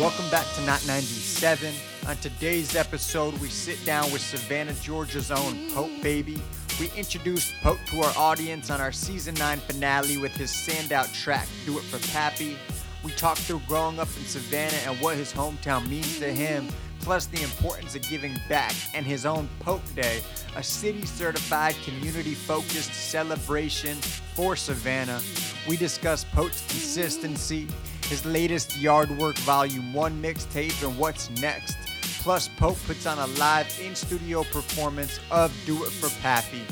Welcome 0.00 0.30
back 0.30 0.46
to 0.54 0.62
Not 0.62 0.86
97. 0.86 1.74
On 2.08 2.16
today's 2.16 2.74
episode, 2.74 3.38
we 3.38 3.50
sit 3.50 3.84
down 3.84 4.10
with 4.10 4.22
Savannah, 4.22 4.72
Georgia's 4.72 5.30
own 5.30 5.70
Pote 5.72 6.02
Baby. 6.02 6.42
We 6.80 6.90
introduced 6.96 7.52
Pote 7.60 7.84
to 7.88 8.00
our 8.00 8.12
audience 8.16 8.70
on 8.70 8.80
our 8.80 8.92
season 8.92 9.34
9 9.34 9.58
finale 9.58 10.16
with 10.16 10.34
his 10.34 10.50
standout 10.52 11.12
track, 11.12 11.46
Do 11.66 11.76
It 11.76 11.82
for 11.82 11.98
Pappy. 12.12 12.56
We 13.04 13.10
talked 13.10 13.40
through 13.40 13.60
growing 13.68 13.98
up 14.00 14.08
in 14.16 14.24
Savannah 14.24 14.78
and 14.86 14.98
what 15.02 15.18
his 15.18 15.34
hometown 15.34 15.86
means 15.86 16.18
to 16.20 16.32
him, 16.32 16.66
plus 17.00 17.26
the 17.26 17.42
importance 17.42 17.94
of 17.94 18.00
giving 18.08 18.32
back 18.48 18.72
and 18.94 19.04
his 19.04 19.26
own 19.26 19.50
Pote 19.58 19.94
Day, 19.94 20.22
a 20.56 20.62
city 20.62 21.04
certified 21.04 21.74
community 21.84 22.32
focused 22.32 22.94
celebration 22.94 23.98
for 24.34 24.56
Savannah. 24.56 25.20
We 25.68 25.76
discussed 25.76 26.30
Pote's 26.30 26.66
consistency, 26.68 27.68
his 28.10 28.26
latest 28.26 28.76
Yard 28.76 29.08
Work 29.18 29.36
Volume 29.38 29.92
1 29.92 30.20
mixtape, 30.20 30.84
and 30.84 30.98
what's 30.98 31.30
next. 31.40 31.76
Plus, 32.22 32.48
Pote 32.48 32.76
puts 32.84 33.06
on 33.06 33.18
a 33.18 33.26
live 33.38 33.66
in 33.80 33.94
studio 33.94 34.42
performance 34.42 35.20
of 35.30 35.56
Do 35.64 35.84
It 35.84 35.90
for 35.90 36.10
Pappy, 36.20 36.62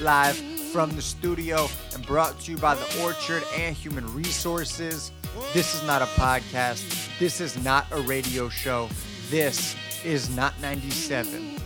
live 0.00 0.36
from 0.72 0.90
the 0.96 1.00
studio 1.00 1.68
and 1.94 2.04
brought 2.04 2.40
to 2.40 2.50
you 2.50 2.58
by 2.58 2.74
The 2.74 3.02
Orchard 3.02 3.44
and 3.56 3.76
Human 3.76 4.12
Resources. 4.12 5.12
This 5.54 5.72
is 5.72 5.86
not 5.86 6.02
a 6.02 6.06
podcast. 6.06 7.16
This 7.20 7.40
is 7.40 7.62
not 7.62 7.86
a 7.92 8.00
radio 8.00 8.48
show. 8.48 8.88
This 9.30 9.76
is 10.04 10.34
not 10.34 10.52
97. 10.60 11.58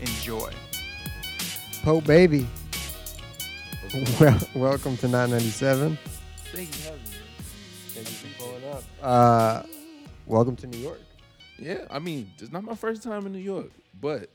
Enjoy. 0.00 0.50
Pote 1.82 2.04
baby. 2.04 2.46
Well, 4.18 4.40
welcome 4.54 4.96
to 4.96 5.06
997. 5.06 5.98
Thank 6.52 6.68
you 6.78 7.19
for. 7.90 8.00
Thank 8.00 8.08
you 8.10 8.28
for 8.28 8.42
pulling 8.42 8.72
up. 8.72 8.82
Uh, 9.02 9.62
welcome 10.26 10.56
to 10.56 10.66
New 10.66 10.78
York. 10.78 11.00
Yeah, 11.58 11.84
I 11.90 11.98
mean, 11.98 12.30
it's 12.38 12.52
not 12.52 12.64
my 12.64 12.74
first 12.74 13.02
time 13.02 13.26
in 13.26 13.32
New 13.32 13.38
York, 13.38 13.70
but 14.00 14.30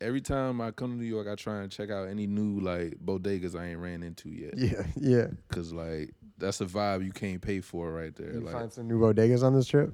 every 0.00 0.20
time 0.20 0.60
I 0.60 0.70
come 0.70 0.92
to 0.92 0.96
New 0.96 1.08
York, 1.08 1.26
I 1.28 1.34
try 1.34 1.62
and 1.62 1.70
check 1.70 1.90
out 1.90 2.08
any 2.08 2.26
new 2.26 2.60
like 2.60 2.96
bodegas 3.04 3.58
I 3.58 3.68
ain't 3.68 3.78
ran 3.78 4.02
into 4.02 4.28
yet. 4.28 4.56
Yeah, 4.56 4.82
yeah. 4.96 5.26
Cause 5.48 5.72
like 5.72 6.14
that's 6.38 6.60
a 6.60 6.66
vibe 6.66 7.04
you 7.04 7.12
can't 7.12 7.40
pay 7.40 7.60
for 7.60 7.90
right 7.90 8.14
there. 8.14 8.34
You 8.34 8.40
like, 8.40 8.54
find 8.54 8.72
some 8.72 8.88
new 8.88 9.00
bodegas 9.00 9.42
on 9.42 9.54
this 9.54 9.66
trip? 9.66 9.92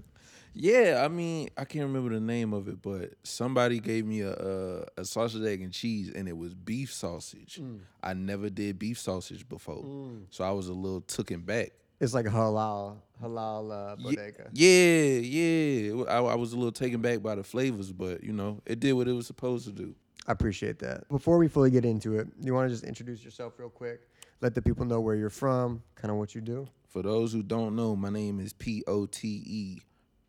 yeah, 0.52 1.02
I 1.04 1.08
mean, 1.08 1.48
I 1.56 1.64
can't 1.64 1.86
remember 1.86 2.14
the 2.14 2.20
name 2.20 2.52
of 2.52 2.68
it, 2.68 2.82
but 2.82 3.14
somebody 3.22 3.80
gave 3.80 4.04
me 4.04 4.20
a 4.20 4.32
a, 4.32 4.84
a 4.98 5.04
sausage, 5.04 5.42
egg, 5.44 5.62
and 5.62 5.72
cheese, 5.72 6.10
and 6.14 6.28
it 6.28 6.36
was 6.36 6.54
beef 6.54 6.92
sausage. 6.92 7.60
I 8.02 8.14
never 8.14 8.50
did 8.50 8.78
beef 8.78 8.98
sausage 8.98 9.48
before, 9.48 9.84
so 10.30 10.44
I 10.44 10.50
was 10.50 10.68
a 10.68 10.74
little 10.74 11.00
taken 11.00 11.40
back. 11.40 11.72
It's 11.98 12.12
like 12.12 12.26
a 12.26 12.30
halal, 12.30 12.96
halal 13.22 13.72
uh, 13.72 13.96
bodega. 13.96 14.50
Yeah, 14.52 15.18
yeah. 15.18 16.04
I, 16.04 16.18
I 16.18 16.34
was 16.34 16.52
a 16.52 16.56
little 16.56 16.72
taken 16.72 17.00
back 17.00 17.22
by 17.22 17.34
the 17.34 17.42
flavors, 17.42 17.90
but 17.90 18.22
you 18.22 18.32
know, 18.32 18.60
it 18.66 18.80
did 18.80 18.92
what 18.92 19.08
it 19.08 19.12
was 19.12 19.26
supposed 19.26 19.64
to 19.66 19.72
do. 19.72 19.94
I 20.26 20.32
appreciate 20.32 20.78
that. 20.80 21.08
Before 21.08 21.38
we 21.38 21.48
fully 21.48 21.70
get 21.70 21.84
into 21.84 22.18
it, 22.18 22.28
you 22.40 22.52
want 22.52 22.68
to 22.68 22.74
just 22.74 22.84
introduce 22.84 23.24
yourself 23.24 23.54
real 23.58 23.70
quick? 23.70 24.00
Let 24.40 24.54
the 24.54 24.60
people 24.60 24.84
know 24.84 25.00
where 25.00 25.14
you're 25.14 25.30
from, 25.30 25.82
kind 25.94 26.10
of 26.10 26.18
what 26.18 26.34
you 26.34 26.40
do. 26.42 26.68
For 26.88 27.02
those 27.02 27.32
who 27.32 27.42
don't 27.42 27.76
know, 27.76 27.96
my 27.96 28.10
name 28.10 28.40
is 28.40 28.52
P 28.52 28.82
O 28.86 29.06
T 29.06 29.42
E, 29.46 29.78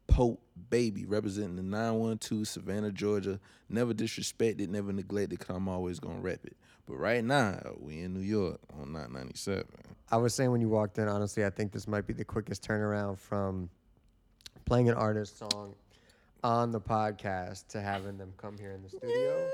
Pote 0.07 0.39
Baby, 0.69 1.05
representing 1.05 1.55
the 1.57 1.63
912 1.63 2.47
Savannah, 2.47 2.91
Georgia. 2.91 3.39
Never 3.69 3.93
disrespected, 3.93 4.67
never 4.69 4.91
neglected, 4.91 5.39
because 5.39 5.55
I'm 5.55 5.67
always 5.67 5.99
going 5.99 6.17
to 6.17 6.21
rep 6.21 6.45
it. 6.45 6.55
But 6.87 6.95
right 6.97 7.23
now, 7.23 7.59
we 7.79 8.01
in 8.01 8.13
New 8.13 8.21
York 8.21 8.59
on 8.79 8.93
997. 8.93 9.65
I 10.09 10.17
was 10.17 10.33
saying 10.33 10.51
when 10.51 10.61
you 10.61 10.69
walked 10.69 10.97
in, 10.97 11.07
honestly, 11.07 11.45
I 11.45 11.49
think 11.49 11.71
this 11.73 11.87
might 11.87 12.07
be 12.07 12.13
the 12.13 12.23
quickest 12.25 12.65
turnaround 12.65 13.17
from 13.19 13.69
playing 14.65 14.87
an 14.89 14.95
artist 14.95 15.37
song 15.37 15.75
on 16.43 16.71
the 16.71 16.79
podcast 16.79 17.67
to 17.67 17.81
having 17.81 18.17
them 18.17 18.31
come 18.37 18.57
here 18.57 18.71
in 18.71 18.83
the 18.83 18.89
studio. 18.89 19.47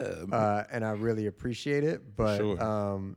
Yeah. 0.00 0.34
uh, 0.36 0.64
and 0.72 0.84
I 0.84 0.90
really 0.92 1.26
appreciate 1.26 1.84
it. 1.84 2.16
But 2.16 2.38
Sure. 2.38 2.62
um, 2.62 3.16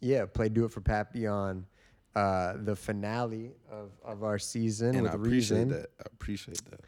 yeah, 0.00 0.26
play 0.26 0.48
"Do 0.48 0.64
It 0.66 0.70
for 0.70 0.80
Pappy" 0.82 1.26
on 1.26 1.66
uh, 2.14 2.54
the 2.62 2.76
finale 2.76 3.52
of, 3.70 3.90
of 4.04 4.22
our 4.22 4.38
season 4.38 4.94
and 4.94 5.02
with 5.02 5.12
I 5.12 5.14
appreciate 5.16 5.58
Reason, 5.58 5.68
that. 5.70 5.90
I 6.00 6.04
appreciate 6.06 6.64
that. 6.70 6.80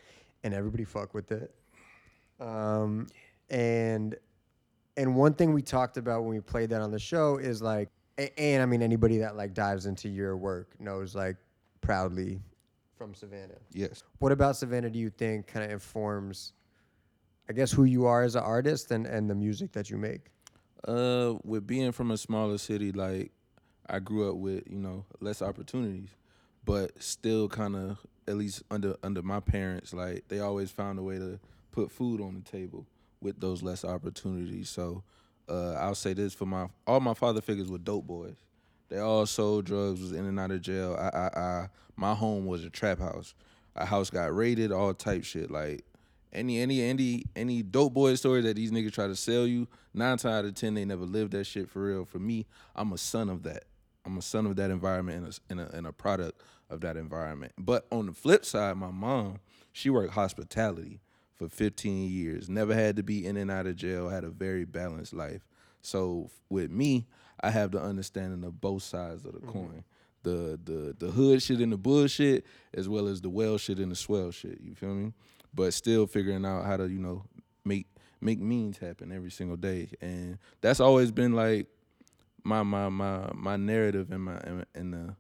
and 0.45 0.55
everybody 0.55 0.85
fuck 0.85 1.15
with 1.15 1.33
it. 1.33 1.55
Um, 2.41 3.07
and 3.51 4.17
and 4.97 5.15
one 5.15 5.35
thing 5.35 5.53
we 5.53 5.63
talked 5.63 5.97
about 5.97 6.23
when 6.25 6.35
we 6.35 6.41
played 6.41 6.71
that 6.71 6.81
on 6.81 6.91
the 6.91 6.99
show 6.99 7.37
is 7.37 7.61
like, 7.61 7.91
a- 8.19 8.39
and 8.41 8.63
I 8.63 8.67
mean 8.67 8.83
anybody 8.83 9.19
that 9.19 9.37
like 9.37 9.53
dives 9.53 9.87
into 9.87 10.09
your 10.09 10.37
work 10.37 10.75
knows 10.81 11.15
like 11.15 11.37
proudly 11.81 12.41
from 12.97 13.15
Savannah. 13.15 13.59
Yes. 13.73 14.03
What 14.21 14.33
about 14.33 14.57
Savannah 14.57 14.89
do 14.91 14.99
you 14.99 15.11
think 15.11 15.47
kind 15.47 15.65
of 15.67 15.71
informs, 15.71 16.55
I 17.49 17.53
guess, 17.53 17.71
who 17.71 17.85
you 17.85 18.07
are 18.07 18.23
as 18.23 18.37
an 18.37 18.43
artist 18.43 18.91
and, 18.91 19.07
and 19.07 19.29
the 19.29 19.35
music 19.35 19.73
that 19.73 19.91
you 19.91 19.99
make? 19.99 20.31
Uh, 20.89 21.35
with 21.45 21.67
being 21.67 21.93
from 21.93 22.11
a 22.11 22.17
smaller 22.17 22.57
city, 22.59 22.93
like 22.93 23.33
I 23.89 23.99
grew 24.01 24.29
up 24.29 24.37
with, 24.37 24.65
you 24.69 24.79
know, 24.79 25.05
less 25.21 25.43
opportunities, 25.43 26.11
but 26.65 27.03
still 27.03 27.49
kind 27.49 27.77
of 27.77 27.99
at 28.29 28.37
least 28.37 28.63
under 28.71 28.97
under 29.03 29.23
my 29.23 29.41
parents, 29.41 29.93
like 29.93 30.25
they 30.29 30.41
always 30.41 30.71
found 30.71 30.99
a 30.99 31.03
way 31.03 31.19
to 31.19 31.39
put 31.73 31.91
food 31.91 32.21
on 32.21 32.35
the 32.35 32.51
table 32.51 32.87
with 33.21 33.41
those 33.41 33.63
less 33.63 33.85
opportunities. 33.85 34.69
So, 34.69 35.03
uh, 35.49 35.75
I'll 35.75 35.95
say 35.95 36.13
this 36.13 36.35
for 36.35 36.47
my 36.47 36.69
all 36.87 37.01
my 37.01 37.15
father 37.15 37.41
figures 37.41 37.71
were 37.71 37.79
dope 37.79 38.07
boys. 38.07 38.35
They 38.89 38.99
all 38.99 39.27
sold 39.27 39.65
drugs, 39.65 40.01
was 40.01 40.13
in 40.13 40.25
and 40.27 40.39
out 40.39 40.53
of 40.53 40.61
jail. 40.63 40.97
I, 40.99 41.19
I, 41.19 41.41
I, 41.41 41.69
my 41.97 42.15
home 42.15 42.47
was 42.47 42.65
a 42.65 42.71
trap 42.71 43.01
house. 43.01 43.35
A 43.75 43.85
house 43.85 44.11
got 44.11 44.35
raided, 44.35 44.71
all 44.71 44.95
type 44.95 45.25
shit. 45.25 45.51
Like 45.51 45.85
any 46.33 46.61
any 46.61 46.83
any 46.83 47.25
any 47.35 47.63
dope 47.63 47.95
boy 47.95 48.15
story 48.15 48.43
that 48.43 48.57
these 48.57 48.71
niggas 48.71 48.93
try 48.93 49.07
to 49.07 49.17
sell 49.17 49.47
you, 49.47 49.67
nine 49.95 50.19
times 50.19 50.25
out 50.25 50.45
of 50.45 50.55
ten 50.55 50.75
they 50.75 50.85
never 50.85 51.05
lived 51.05 51.33
that 51.33 51.45
shit 51.45 51.69
for 51.69 51.83
real. 51.83 52.05
For 52.05 52.19
me, 52.19 52.47
I'm 52.75 52.93
a 52.93 52.99
son 52.99 53.29
of 53.29 53.43
that. 53.45 53.65
I'm 54.07 54.17
a 54.17 54.23
son 54.23 54.47
of 54.47 54.57
that 54.57 54.71
environment 54.71 55.25
and 55.25 55.61
a, 55.61 55.63
and 55.63 55.75
a, 55.75 55.77
and 55.77 55.87
a 55.87 55.93
product 55.93 56.41
of 56.71 56.81
that 56.83 56.97
environment. 56.97 57.53
But 57.59 57.87
on 57.91 58.07
the 58.07 58.13
flip 58.13 58.45
side, 58.45 58.77
my 58.77 58.91
mom, 58.91 59.41
she 59.73 59.91
worked 59.91 60.15
hospitality 60.15 61.01
for 61.35 61.49
15 61.49 62.09
years. 62.09 62.49
Never 62.49 62.75
had 62.75 62.97
to 62.97 63.03
be 63.03 63.27
in 63.27 63.37
and 63.37 63.51
out 63.51 63.67
of 63.67 63.77
jail. 63.77 64.09
Had 64.09 64.25
a 64.25 64.31
very 64.31 64.65
balanced 64.65 65.13
life. 65.13 65.47
So 65.83 66.31
with 66.49 66.71
me, 66.71 67.07
I 67.41 67.51
have 67.51 67.73
the 67.73 67.81
understanding 67.81 68.45
of 68.45 68.61
both 68.61 68.83
sides 68.83 69.25
of 69.25 69.33
the 69.33 69.41
mm-hmm. 69.41 69.51
coin. 69.51 69.85
The 70.23 70.59
the 70.65 70.97
the 70.99 71.13
hood 71.13 71.41
shit 71.41 71.61
and 71.61 71.73
the 71.73 71.77
bullshit, 71.77 72.45
as 72.75 72.89
well 72.89 73.07
as 73.07 73.21
the 73.21 73.31
well 73.31 73.59
shit 73.59 73.79
and 73.79 73.93
the 73.93 73.97
swell 73.97 74.33
shit. 74.33 74.61
You 74.61 74.75
feel 74.75 74.95
me? 74.95 75.13
But 75.55 75.73
still 75.73 76.07
figuring 76.09 76.45
out 76.45 76.65
how 76.65 76.79
to, 76.79 76.89
you 76.89 76.99
know, 76.99 77.23
make 77.65 77.87
make 78.21 78.41
means 78.41 78.79
happen 78.79 79.13
every 79.13 79.31
single 79.31 79.57
day. 79.57 79.91
And 80.01 80.39
that's 80.61 80.81
always 80.81 81.13
been 81.13 81.35
like 81.35 81.69
my 82.47 82.63
my 82.63 82.89
my 82.89 83.31
my 83.35 83.57
narrative 83.57 84.11
and 84.11 84.25
my 84.25 84.39
in, 84.41 84.65
in 84.75 84.91
the 84.93 85.17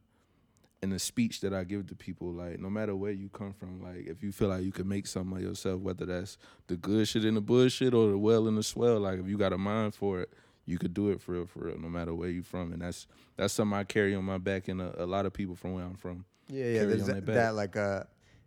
in 0.82 0.90
the 0.90 0.98
speech 0.98 1.40
that 1.40 1.52
I 1.52 1.64
give 1.64 1.88
to 1.88 1.96
people, 1.96 2.32
like 2.32 2.60
no 2.60 2.70
matter 2.70 2.94
where 2.94 3.10
you 3.10 3.28
come 3.28 3.52
from, 3.52 3.82
like 3.82 4.06
if 4.06 4.22
you 4.22 4.30
feel 4.30 4.48
like 4.48 4.62
you 4.62 4.72
can 4.72 4.86
make 4.86 5.06
something 5.06 5.36
of 5.38 5.42
yourself, 5.42 5.80
whether 5.80 6.06
that's 6.06 6.38
the 6.68 6.76
good 6.76 7.08
shit 7.08 7.24
in 7.24 7.34
the 7.34 7.40
bullshit 7.40 7.94
or 7.94 8.10
the 8.10 8.18
well 8.18 8.46
in 8.46 8.54
the 8.54 8.62
swell, 8.62 9.00
like 9.00 9.18
if 9.18 9.26
you 9.26 9.36
got 9.36 9.52
a 9.52 9.58
mind 9.58 9.94
for 9.94 10.20
it, 10.20 10.32
you 10.66 10.78
could 10.78 10.94
do 10.94 11.10
it 11.10 11.20
for 11.20 11.32
real, 11.32 11.46
for 11.46 11.60
real, 11.60 11.78
no 11.78 11.88
matter 11.88 12.14
where 12.14 12.28
you 12.28 12.42
from. 12.42 12.72
And 12.72 12.82
that's 12.82 13.08
that's 13.36 13.52
something 13.52 13.76
I 13.76 13.84
carry 13.84 14.14
on 14.14 14.24
my 14.24 14.38
back, 14.38 14.68
and 14.68 14.80
a, 14.80 15.04
a 15.04 15.06
lot 15.06 15.26
of 15.26 15.32
people 15.32 15.56
from 15.56 15.72
where 15.72 15.84
I'm 15.84 15.96
from. 15.96 16.24
Yeah, 16.48 16.66
yeah. 16.66 16.78
carry 16.80 17.00
on 17.00 17.06
that, 17.08 17.26
that 17.26 17.54
like 17.56 17.76
uh, 17.76 18.04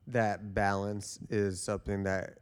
that 0.07 0.53
balance 0.53 1.19
is 1.29 1.59
something 1.59 2.03
that 2.03 2.38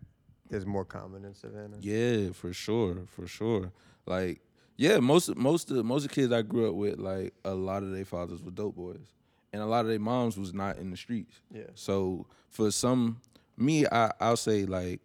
is 0.52 0.66
more 0.66 0.86
common 0.86 1.26
in 1.26 1.34
Savannah. 1.34 1.78
Yeah, 1.82 2.32
for 2.32 2.54
sure, 2.54 3.06
for 3.08 3.26
sure. 3.26 3.72
Like, 4.06 4.42
yeah, 4.78 5.00
most 5.00 5.36
most 5.36 5.72
of 5.72 5.84
most 5.86 6.04
of 6.04 6.10
the 6.10 6.16
kids 6.16 6.32
I 6.32 6.44
grew 6.44 6.70
up 6.70 6.76
with, 6.76 7.00
like 7.00 7.34
a 7.44 7.54
lot 7.54 7.82
of 7.84 7.92
their 7.92 8.06
fathers 8.06 8.44
were 8.44 8.52
dope 8.52 8.76
boys, 8.76 9.12
and 9.52 9.62
a 9.62 9.66
lot 9.66 9.82
of 9.82 9.88
their 9.88 10.00
moms 10.00 10.38
was 10.38 10.54
not 10.54 10.78
in 10.78 10.92
the 10.92 10.98
streets. 10.98 11.42
Yeah. 11.52 11.64
So 11.74 12.28
for 12.50 12.72
some, 12.72 13.20
me, 13.58 13.88
I 13.92 14.12
I'll 14.20 14.38
say 14.38 14.66
like, 14.66 15.02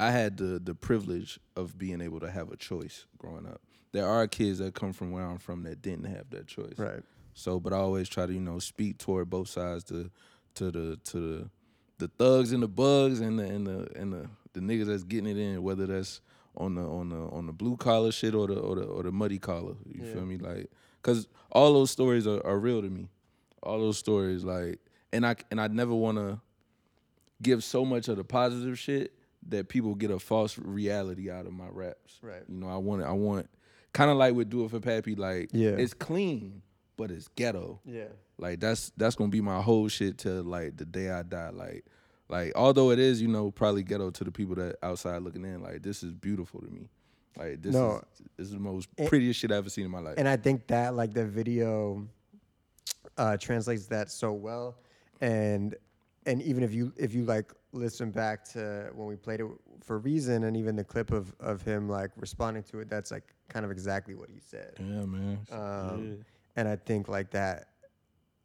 I 0.00 0.10
had 0.10 0.38
the 0.38 0.58
the 0.58 0.74
privilege 0.74 1.38
of 1.56 1.76
being 1.76 2.00
able 2.00 2.20
to 2.20 2.30
have 2.30 2.50
a 2.50 2.56
choice 2.56 3.04
growing 3.18 3.46
up. 3.46 3.60
There 3.92 4.06
are 4.06 4.26
kids 4.26 4.58
that 4.58 4.74
come 4.74 4.94
from 4.94 5.12
where 5.12 5.24
I'm 5.24 5.38
from 5.38 5.62
that 5.64 5.82
didn't 5.82 6.06
have 6.06 6.30
that 6.30 6.46
choice. 6.46 6.78
Right. 6.78 7.02
So, 7.34 7.60
but 7.60 7.74
I 7.74 7.76
always 7.76 8.08
try 8.08 8.24
to 8.24 8.32
you 8.32 8.40
know 8.40 8.58
speak 8.58 8.96
toward 8.96 9.28
both 9.28 9.48
sides 9.48 9.84
to 9.84 10.10
to 10.54 10.70
the 10.70 10.98
to 11.04 11.20
the 11.20 11.50
the 11.98 12.08
thugs 12.08 12.52
and 12.52 12.62
the 12.62 12.68
bugs 12.68 13.20
and 13.20 13.38
the 13.38 13.44
and 13.44 13.66
the 13.66 13.88
and 13.94 14.12
the, 14.12 14.28
the 14.54 14.60
niggas 14.60 14.86
that's 14.86 15.04
getting 15.04 15.30
it 15.30 15.36
in, 15.36 15.62
whether 15.62 15.86
that's 15.86 16.22
on 16.56 16.74
the 16.74 16.82
on 16.82 17.08
the 17.10 17.16
on 17.16 17.46
the 17.46 17.52
blue 17.52 17.76
collar 17.76 18.12
shit 18.12 18.34
or 18.34 18.46
the 18.46 18.54
or 18.58 18.76
the 18.76 18.82
or 18.84 19.02
the 19.02 19.12
muddy 19.12 19.38
collar. 19.38 19.74
You 19.86 20.04
Yeah. 20.04 20.12
feel 20.12 20.26
me? 20.26 20.38
Like, 20.38 20.70
cause 21.02 21.28
all 21.52 21.72
those 21.74 21.90
stories 21.90 22.26
are, 22.26 22.44
are 22.46 22.58
real 22.58 22.82
to 22.82 22.88
me. 22.90 23.08
All 23.62 23.78
those 23.80 23.98
stories, 23.98 24.44
like, 24.44 24.78
and 25.12 25.26
I 25.26 25.36
and 25.50 25.60
I 25.60 25.68
never 25.68 25.94
want 25.94 26.18
to 26.18 26.40
give 27.42 27.62
so 27.64 27.84
much 27.84 28.08
of 28.08 28.16
the 28.16 28.24
positive 28.24 28.78
shit 28.78 29.12
that 29.48 29.68
people 29.68 29.94
get 29.94 30.10
a 30.10 30.18
false 30.18 30.58
reality 30.58 31.30
out 31.30 31.46
of 31.46 31.52
my 31.52 31.68
raps. 31.70 32.18
Right. 32.22 32.42
You 32.48 32.56
know, 32.56 32.68
I 32.68 32.76
want 32.76 33.02
it. 33.02 33.04
I 33.06 33.12
want 33.12 33.48
kind 33.92 34.10
of 34.10 34.16
like 34.16 34.34
with 34.34 34.50
Do 34.50 34.64
It 34.64 34.70
for 34.70 34.80
Pappy, 34.80 35.14
like 35.14 35.50
Yeah. 35.52 35.70
it's 35.70 35.94
clean, 35.94 36.62
but 36.96 37.10
it's 37.10 37.28
ghetto. 37.28 37.80
Yeah. 37.84 38.08
Like 38.38 38.60
that's 38.60 38.90
that's 38.96 39.14
gonna 39.16 39.30
be 39.30 39.40
my 39.40 39.60
whole 39.62 39.88
shit 39.88 40.18
till 40.18 40.42
like 40.42 40.76
the 40.76 40.84
day 40.84 41.10
I 41.10 41.22
die. 41.22 41.50
Like 41.50 41.84
Like 42.28 42.52
although 42.56 42.90
it 42.90 42.98
is, 42.98 43.22
you 43.22 43.28
know, 43.28 43.50
probably 43.50 43.82
ghetto 43.82 44.10
to 44.10 44.24
the 44.24 44.32
people 44.32 44.54
that 44.56 44.76
outside 44.82 45.22
looking 45.22 45.44
in, 45.44 45.62
like 45.62 45.82
this 45.82 46.02
is 46.02 46.12
beautiful 46.12 46.60
to 46.60 46.68
me. 46.68 46.88
Like 47.36 47.62
this 47.62 47.72
No. 47.74 47.96
is 47.96 48.22
this 48.36 48.46
is 48.48 48.52
the 48.52 48.58
most 48.58 48.88
And- 48.98 49.08
prettiest 49.08 49.38
shit 49.40 49.50
I've 49.52 49.58
ever 49.58 49.70
seen 49.70 49.84
in 49.84 49.90
my 49.90 50.00
life. 50.00 50.14
and 50.18 50.26
I 50.28 50.36
think 50.36 50.66
that 50.68 50.94
like 50.94 51.12
the 51.14 51.26
video 51.26 52.06
uh, 53.16 53.36
translates 53.36 53.86
that 53.86 54.10
so 54.10 54.32
well, 54.32 54.76
and 55.20 55.74
and 56.26 56.42
even 56.42 56.62
if 56.62 56.74
you 56.74 56.92
if 56.96 57.14
you 57.14 57.24
like 57.24 57.52
listen 57.72 58.10
back 58.10 58.44
to 58.44 58.90
when 58.94 59.06
we 59.06 59.16
played 59.16 59.40
it 59.40 59.46
for 59.82 59.98
Reason, 59.98 60.44
and 60.44 60.56
even 60.56 60.74
the 60.76 60.84
clip 60.84 61.12
of 61.12 61.32
of 61.40 61.62
him 61.62 61.88
like 61.88 62.10
responding 62.16 62.62
to 62.64 62.80
it, 62.80 62.88
that's 62.90 63.10
like 63.12 63.34
kind 63.48 63.64
of 63.64 63.70
exactly 63.70 64.14
what 64.16 64.28
he 64.30 64.40
said. 64.40 64.72
yeah, 64.80 65.04
man. 65.04 65.38
Um, 65.52 66.24
And 66.56 66.66
I 66.66 66.76
think 66.76 67.06
like 67.08 67.30
that, 67.32 67.68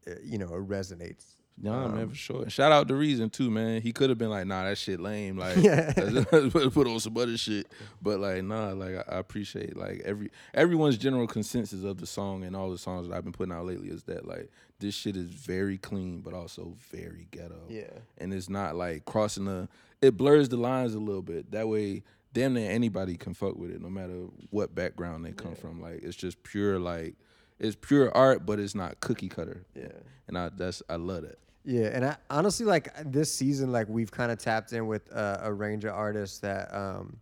uh, 0.06 0.12
you 0.24 0.38
know, 0.38 0.48
it 0.54 0.68
resonates. 0.68 1.38
Nah, 1.62 1.88
man, 1.90 2.04
Um, 2.04 2.10
for 2.10 2.16
sure. 2.16 2.42
And 2.44 2.52
shout 2.52 2.72
out 2.72 2.88
to 2.88 2.96
Reason 2.96 3.30
too, 3.30 3.52
man. 3.52 3.81
He 3.81 3.92
could 3.92 4.10
have 4.10 4.18
been 4.18 4.30
like, 4.30 4.48
nah, 4.48 4.63
that 4.63 4.78
shit 4.78 5.00
lame. 5.00 5.38
Like, 5.38 5.58
Yeah. 5.62 5.94
put 5.94 6.88
on 6.88 7.00
some 7.00 7.16
other 7.18 7.38
shit. 7.38 7.68
But 8.02 8.19
like, 8.19 8.44
nah, 8.44 8.69
like 8.72 8.96
I, 8.96 9.16
I 9.16 9.19
appreciate 9.19 9.78
like 9.78 10.02
every 10.04 10.31
everyone's 10.54 10.98
general 10.98 11.28
consensus 11.28 11.84
of 11.84 11.98
the 12.00 12.08
song 12.08 12.44
and 12.44 12.56
all 12.56 12.72
the 12.72 12.78
songs 12.78 13.08
that 13.08 13.16
I've 13.16 13.24
been 13.24 13.34
putting 13.34 13.54
out 13.54 13.66
lately 13.66 13.90
is 13.90 14.04
that 14.04 14.28
like 14.28 14.50
this 14.80 14.96
shit 14.96 15.16
is 15.16 15.28
very 15.28 15.78
clean, 15.78 16.22
but 16.22 16.34
also 16.34 16.74
very 16.92 17.28
ghetto. 17.31 17.60
Yeah. 17.69 17.84
And 18.18 18.34
it's 18.34 18.50
not 18.50 18.75
like 18.75 19.06
crossing 19.06 19.46
the. 19.46 19.69
It 20.02 20.18
blurs 20.18 20.50
the 20.50 20.58
lines 20.58 20.96
a 20.96 21.00
little 21.00 21.22
bit. 21.22 21.52
That 21.52 21.68
way, 21.68 22.02
damn 22.34 22.56
near 22.56 22.72
anybody 22.72 23.18
can 23.18 23.36
fuck 23.36 23.56
with 23.56 23.69
it, 23.69 23.80
no 23.81 23.90
matter 23.90 24.13
what 24.50 24.74
background 24.74 25.24
they 25.24 25.31
come 25.31 25.54
from. 25.54 25.80
Like, 25.80 26.02
it's 26.02 26.16
just 26.16 26.42
pure 26.44 26.80
like. 26.80 27.13
It's 27.60 27.75
pure 27.80 28.12
art, 28.18 28.44
but 28.44 28.60
it's 28.60 28.74
not 28.74 29.00
cookie 29.02 29.30
cutter. 29.30 29.63
Yeah. 29.75 29.90
And 30.28 30.36
I 30.36 30.50
that's 30.50 30.81
I 30.90 30.96
love 30.96 31.22
that. 31.22 31.38
Yeah, 31.63 31.88
and 31.94 32.06
I 32.06 32.16
honestly 32.30 32.66
like 32.66 32.90
this 33.06 33.34
season, 33.34 33.72
like 33.72 33.88
we've 33.88 34.12
kind 34.12 34.31
of 34.31 34.40
tapped 34.40 34.74
in 34.74 34.88
with 34.88 35.12
uh, 35.16 35.38
a 35.42 35.54
range 35.54 35.86
of 35.86 35.94
artists 35.94 36.40
that 36.40 36.74
um, 36.74 37.18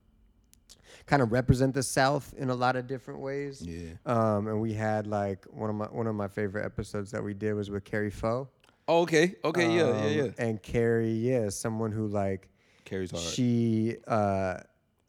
kind 1.06 1.22
of 1.22 1.32
represent 1.32 1.74
the 1.74 1.84
South 1.84 2.34
in 2.38 2.50
a 2.50 2.56
lot 2.56 2.76
of 2.76 2.88
different 2.88 3.20
ways. 3.20 3.62
Yeah. 3.62 3.92
Um, 4.06 4.48
and 4.48 4.62
we 4.62 4.74
had 4.74 5.08
like 5.08 5.46
one 5.52 5.70
of 5.70 5.76
my 5.76 5.86
one 5.88 6.08
of 6.08 6.16
my 6.16 6.28
favorite 6.28 6.64
episodes 6.66 7.12
that 7.12 7.24
we 7.24 7.34
did 7.34 7.54
was 7.54 7.70
with 7.70 7.84
Kari 7.84 8.10
Faux. 8.12 8.50
Oh, 8.88 9.02
okay. 9.02 9.36
Okay. 9.44 9.76
yeah. 9.76 9.84
Um, 9.84 10.04
Yeah. 10.04 10.10
Yeah. 10.24 10.30
And 10.38 10.62
Kari, 10.64 11.12
yeah, 11.12 11.40
is 11.42 11.56
someone 11.56 11.92
who 11.92 12.08
like 12.08 12.48
Carries 12.86 13.12
hard. 13.12 13.24
she 13.24 13.98
uh 14.08 14.60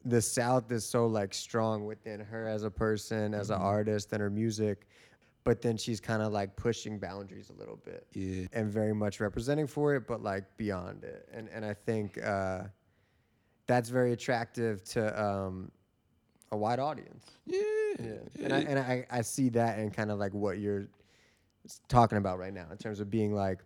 the 0.05 0.21
South 0.21 0.73
is 0.73 0.85
so 0.85 1.07
like 1.07 1.33
strong 1.35 1.85
within 1.87 2.21
her 2.21 2.49
as 2.49 2.65
a 2.65 2.71
person, 2.71 3.33
as 3.35 3.51
Mm-hmm. 3.51 3.61
an 3.61 3.67
artist, 3.67 4.13
and 4.13 4.21
her 4.21 4.31
music. 4.31 4.87
But 5.43 5.63
then 5.63 5.77
she's 5.77 6.01
kind 6.01 6.23
of 6.23 6.33
like 6.33 6.55
pushing 6.57 6.99
boundaries 6.99 7.51
a 7.51 7.55
little 7.55 7.77
bit 7.77 8.07
yeah. 8.13 8.47
and 8.53 8.71
very 8.71 8.93
much 8.93 9.21
representing 9.21 9.67
for 9.67 9.95
it, 9.95 10.07
but 10.07 10.23
like 10.23 10.45
beyond 10.57 11.03
it. 11.05 11.29
And 11.33 11.49
and 11.49 11.65
I 11.65 11.75
think 11.75 12.23
uh, 12.23 12.65
that's 13.67 13.89
very 13.89 14.13
attractive 14.13 14.85
to 14.91 15.23
um, 15.23 15.71
a 16.53 16.57
wide 16.57 16.79
audience. 16.79 17.25
Yeah. 17.47 17.61
Yeah. 17.99 18.45
And 18.45 18.53
I 18.53 18.59
and 18.61 18.79
I, 18.79 19.07
I 19.11 19.23
see 19.23 19.49
that 19.51 19.79
in 19.79 19.91
kind 19.91 20.11
of 20.11 20.19
like 20.19 20.35
what 20.35 20.59
you're 20.59 20.89
talking 21.89 22.19
about 22.19 22.39
right 22.39 22.53
now 22.53 22.67
in 22.71 22.79
terms 22.79 23.01
of 23.01 23.11
being 23.11 23.35
like 23.35 23.61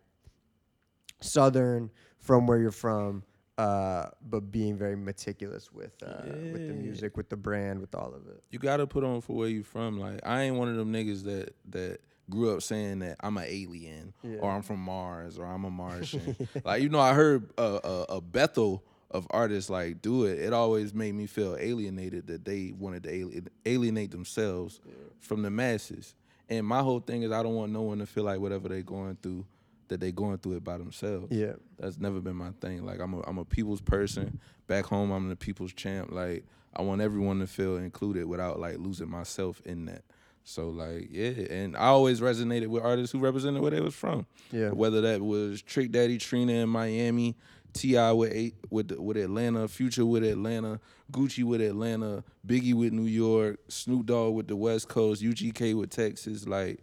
southern 1.20 1.90
from 2.18 2.46
where 2.46 2.58
you're 2.58 2.70
from, 2.70 3.22
uh, 3.58 4.06
but 4.28 4.50
being 4.50 4.76
very 4.76 4.96
meticulous 4.96 5.72
with 5.72 5.92
uh, 6.02 6.22
with 6.52 6.66
the 6.68 6.74
music, 6.74 7.16
with 7.16 7.28
the 7.28 7.36
brand, 7.36 7.80
with 7.80 7.94
all 7.94 8.12
of 8.14 8.26
it. 8.28 8.42
You 8.50 8.58
gotta 8.58 8.86
put 8.86 9.04
on 9.04 9.20
for 9.20 9.34
where 9.36 9.48
you 9.48 9.62
from. 9.62 9.98
Like 9.98 10.20
I 10.24 10.42
ain't 10.42 10.56
one 10.56 10.68
of 10.68 10.76
them 10.76 10.92
niggas 10.92 11.24
that 11.24 11.54
that 11.70 11.98
grew 12.30 12.54
up 12.54 12.62
saying 12.62 13.00
that 13.00 13.16
I'm 13.20 13.36
an 13.36 13.44
alien 13.46 14.12
Yeah. 14.22 14.38
or 14.40 14.50
I'm 14.50 14.62
from 14.62 14.80
Mars 14.80 15.38
or 15.38 15.44
I'm 15.46 15.64
a 15.64 15.70
Martian. 15.70 16.36
like 16.64 16.82
you 16.82 16.88
know, 16.88 17.00
I 17.00 17.12
heard 17.14 17.50
a, 17.58 17.62
a, 17.62 18.06
a 18.16 18.20
Bethel 18.20 18.82
of 19.10 19.26
artists 19.30 19.70
like 19.70 20.02
do 20.02 20.24
it. 20.24 20.40
It 20.40 20.52
always 20.52 20.92
made 20.92 21.14
me 21.14 21.26
feel 21.26 21.56
alienated 21.60 22.26
that 22.26 22.44
they 22.44 22.72
wanted 22.76 23.04
to 23.04 23.42
alienate 23.66 24.10
themselves 24.10 24.80
from 25.20 25.42
the 25.42 25.50
masses. 25.50 26.14
And 26.48 26.66
my 26.66 26.80
whole 26.80 26.98
thing 27.00 27.22
is 27.22 27.30
I 27.30 27.42
don't 27.42 27.54
want 27.54 27.70
no 27.72 27.82
one 27.82 27.98
to 27.98 28.06
feel 28.06 28.24
like 28.24 28.40
whatever 28.40 28.68
they're 28.68 28.82
going 28.82 29.16
through 29.22 29.46
that 29.88 30.00
they 30.00 30.12
going 30.12 30.38
through 30.38 30.56
it 30.56 30.64
by 30.64 30.78
themselves. 30.78 31.28
Yeah. 31.30 31.52
That's 31.78 31.98
never 31.98 32.20
been 32.20 32.36
my 32.36 32.50
thing. 32.60 32.84
Like 32.84 33.00
I'm 33.00 33.14
a 33.14 33.20
I'm 33.22 33.38
a 33.38 33.44
people's 33.44 33.80
person. 33.80 34.40
Back 34.66 34.86
home 34.86 35.10
I'm 35.10 35.28
the 35.28 35.36
people's 35.36 35.72
champ. 35.72 36.10
Like 36.10 36.44
I 36.74 36.82
want 36.82 37.00
everyone 37.00 37.40
to 37.40 37.46
feel 37.46 37.76
included 37.76 38.26
without 38.26 38.58
like 38.58 38.78
losing 38.78 39.10
myself 39.10 39.60
in 39.64 39.86
that. 39.86 40.02
So 40.44 40.68
like 40.68 41.08
yeah, 41.10 41.30
and 41.50 41.76
I 41.76 41.86
always 41.86 42.20
resonated 42.20 42.66
with 42.66 42.82
artists 42.84 43.12
who 43.12 43.18
represented 43.18 43.62
where 43.62 43.70
they 43.70 43.80
was 43.80 43.94
from. 43.94 44.26
Yeah. 44.52 44.70
Whether 44.70 45.00
that 45.02 45.22
was 45.22 45.62
Trick 45.62 45.90
Daddy 45.90 46.18
Trina 46.18 46.52
in 46.52 46.68
Miami, 46.68 47.36
T.I. 47.72 48.12
with 48.12 48.52
with 48.70 48.92
with 48.92 49.16
Atlanta, 49.16 49.68
Future 49.68 50.04
with 50.06 50.22
Atlanta, 50.22 50.80
Gucci 51.10 51.44
with 51.44 51.60
Atlanta, 51.60 52.24
Biggie 52.46 52.74
with 52.74 52.92
New 52.92 53.06
York, 53.06 53.58
Snoop 53.68 54.06
Dogg 54.06 54.34
with 54.34 54.48
the 54.48 54.56
West 54.56 54.88
Coast, 54.88 55.22
UGK 55.22 55.74
with 55.74 55.90
Texas, 55.90 56.46
like 56.46 56.80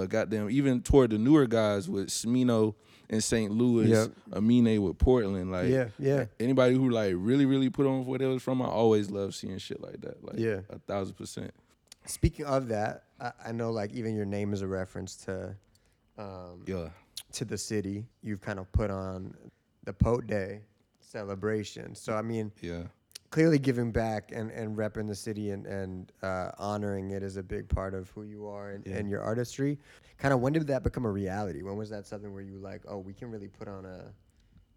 uh 0.00 0.06
goddamn 0.06 0.50
even 0.50 0.80
toward 0.82 1.10
the 1.10 1.18
newer 1.18 1.46
guys 1.46 1.88
with 1.88 2.08
Smino 2.08 2.74
in 3.08 3.20
St. 3.20 3.50
Louis, 3.52 3.88
Yep. 3.88 4.10
Amine 4.32 4.80
with 4.82 4.96
Portland, 4.98 5.52
like 5.52 5.68
Yeah, 5.68 5.88
yeah. 5.98 6.24
Anybody 6.40 6.74
who 6.74 6.88
like 6.88 7.14
really, 7.16 7.44
really 7.46 7.68
put 7.68 7.86
on 7.86 8.04
for 8.04 8.10
where 8.10 8.18
they 8.18 8.26
was 8.26 8.42
from, 8.42 8.62
I 8.62 8.66
always 8.66 9.10
love 9.10 9.34
seeing 9.34 9.58
shit 9.58 9.80
like 9.82 10.00
that. 10.00 10.24
Like 10.24 10.38
Yeah. 10.38 10.60
a 10.70 10.78
thousand 10.78 11.14
percent. 11.16 11.50
Speaking 12.06 12.46
of 12.46 12.68
that, 12.68 13.04
I, 13.20 13.32
I 13.46 13.52
know 13.52 13.70
like 13.70 13.92
even 13.92 14.14
your 14.16 14.24
name 14.24 14.52
is 14.54 14.62
a 14.62 14.66
reference 14.66 15.16
to 15.26 15.54
um, 16.18 16.64
Yeah. 16.66 16.88
to 17.32 17.44
the 17.44 17.58
city. 17.58 18.06
You've 18.22 18.40
kind 18.40 18.58
of 18.58 18.70
put 18.72 18.90
on 18.90 19.34
the 19.84 19.92
Pote 19.92 20.26
Day 20.26 20.62
celebration. 21.00 21.94
So 21.94 22.14
I 22.14 22.22
mean, 22.22 22.50
Yeah. 22.60 22.84
Clearly 23.32 23.58
giving 23.58 23.90
back 23.90 24.30
and, 24.32 24.50
and 24.52 24.76
repping 24.76 25.08
the 25.08 25.14
city 25.14 25.50
and, 25.50 25.66
and 25.66 26.12
uh, 26.22 26.50
honoring 26.58 27.10
it 27.10 27.22
is 27.22 27.38
a 27.38 27.42
big 27.42 27.66
part 27.66 27.94
of 27.94 28.10
who 28.10 28.22
you 28.24 28.46
are 28.46 28.70
and, 28.70 28.86
Yeah. 28.86 28.96
and 28.96 29.08
your 29.08 29.22
artistry. 29.22 29.78
Kind 30.18 30.34
of 30.34 30.40
when 30.40 30.52
did 30.52 30.66
that 30.68 30.82
become 30.82 31.06
a 31.06 31.10
reality? 31.10 31.62
When 31.62 31.76
was 31.76 31.88
that 31.90 32.06
something 32.06 32.32
where 32.32 32.42
you 32.42 32.52
were 32.52 32.58
like, 32.60 32.82
oh, 32.86 32.98
we 32.98 33.14
can 33.14 33.30
really 33.30 33.48
put 33.48 33.68
on 33.68 33.86
a 33.86 34.12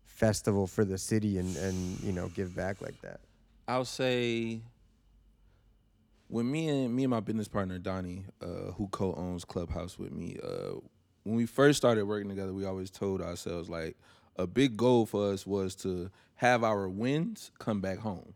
festival 0.06 0.66
for 0.68 0.86
the 0.86 0.98
city 0.98 1.38
and, 1.38 1.56
and 1.57 2.00
you 2.02 2.13
know 2.13 2.30
give 2.30 2.56
back 2.56 2.81
like 2.81 3.00
that? 3.02 3.19
I'll 3.68 3.84
say 3.86 4.62
when 6.30 6.50
me 6.50 6.69
and 6.69 6.96
me 6.96 7.04
and 7.04 7.12
my 7.12 7.19
business 7.19 7.50
partner 7.50 7.78
Donnie, 7.78 8.24
uh, 8.42 8.72
who 8.78 8.88
co-owns 8.88 9.44
Clubhouse 9.44 10.00
with 10.00 10.13
me, 10.13 10.38
uh, 10.42 10.75
when 11.24 11.36
we 11.36 11.46
first 11.46 11.75
started 11.78 12.06
working 12.06 12.30
together, 12.30 12.54
we 12.54 12.63
always 12.66 12.90
told 12.90 13.22
ourselves 13.22 13.69
like 13.69 13.98
a 14.38 14.48
big 14.48 14.78
goal 14.78 15.06
for 15.06 15.31
us 15.34 15.45
was 15.45 15.76
to 15.76 16.09
have 16.35 16.64
our 16.64 16.88
wins 16.88 17.52
come 17.59 17.81
back 17.81 18.00
home. 18.00 18.33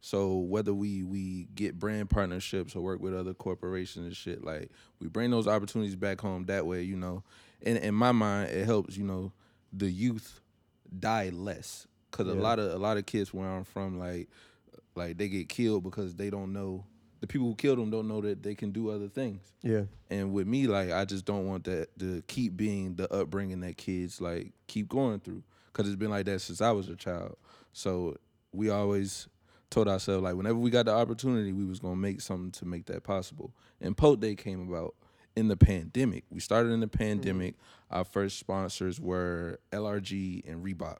So 0.00 0.38
whether 0.38 0.72
we 0.72 1.02
we 1.02 1.48
get 1.54 1.78
brand 1.78 2.08
partnerships 2.08 2.74
or 2.74 2.80
work 2.82 3.00
with 3.00 3.14
other 3.14 3.34
corporations 3.34 4.06
and 4.06 4.16
shit, 4.16 4.42
like 4.42 4.70
we 4.98 5.08
bring 5.08 5.30
those 5.30 5.46
opportunities 5.46 5.96
back 5.96 6.20
home. 6.20 6.46
That 6.46 6.66
way, 6.66 6.82
you 6.82 6.96
know, 6.96 7.22
in 7.60 7.76
in 7.76 7.94
my 7.94 8.12
mind, 8.12 8.50
it 8.50 8.64
helps 8.64 8.96
you 8.96 9.04
know 9.04 9.32
the 9.72 9.90
youth 9.90 10.40
die 10.98 11.28
less 11.30 11.86
because 12.10 12.28
a 12.28 12.34
lot 12.34 12.58
of 12.58 12.72
a 12.72 12.78
lot 12.78 12.96
of 12.96 13.06
kids 13.06 13.32
where 13.34 13.46
I'm 13.46 13.64
from, 13.64 13.98
like 13.98 14.28
like 14.94 15.18
they 15.18 15.28
get 15.28 15.48
killed 15.48 15.84
because 15.84 16.14
they 16.14 16.30
don't 16.30 16.52
know 16.52 16.84
the 17.20 17.26
people 17.26 17.46
who 17.46 17.54
killed 17.54 17.78
them 17.78 17.90
don't 17.90 18.08
know 18.08 18.20
that 18.22 18.42
they 18.42 18.54
can 18.54 18.70
do 18.72 18.90
other 18.90 19.08
things. 19.08 19.52
Yeah. 19.62 19.82
And 20.08 20.32
with 20.32 20.46
me, 20.46 20.66
like 20.66 20.90
I 20.90 21.04
just 21.04 21.26
don't 21.26 21.46
want 21.46 21.64
that 21.64 21.98
to 21.98 22.22
keep 22.26 22.56
being 22.56 22.94
the 22.96 23.12
upbringing 23.12 23.60
that 23.60 23.76
kids 23.76 24.20
like 24.20 24.52
keep 24.66 24.88
going 24.88 25.20
through 25.20 25.42
because 25.72 25.86
it's 25.86 25.96
been 25.96 26.10
like 26.10 26.26
that 26.26 26.40
since 26.40 26.60
I 26.60 26.70
was 26.70 26.88
a 26.88 26.96
child. 26.96 27.36
So 27.72 28.16
we 28.52 28.70
always 28.70 29.28
told 29.70 29.88
ourselves 29.88 30.22
like 30.22 30.34
whenever 30.34 30.58
we 30.58 30.70
got 30.70 30.86
the 30.86 30.92
opportunity, 30.92 31.52
we 31.52 31.64
was 31.64 31.78
gonna 31.78 31.96
make 31.96 32.20
something 32.20 32.50
to 32.52 32.64
make 32.64 32.86
that 32.86 33.04
possible. 33.04 33.52
And 33.80 33.96
Pote 33.96 34.20
Day 34.20 34.34
came 34.34 34.68
about 34.68 34.94
in 35.36 35.48
the 35.48 35.56
pandemic. 35.56 36.24
We 36.30 36.40
started 36.40 36.72
in 36.72 36.80
the 36.80 36.86
mm-hmm. 36.86 36.98
pandemic. 36.98 37.54
Our 37.90 38.04
first 38.04 38.38
sponsors 38.38 39.00
were 39.00 39.60
LRG 39.72 40.48
and 40.48 40.64
Reebok. 40.64 40.98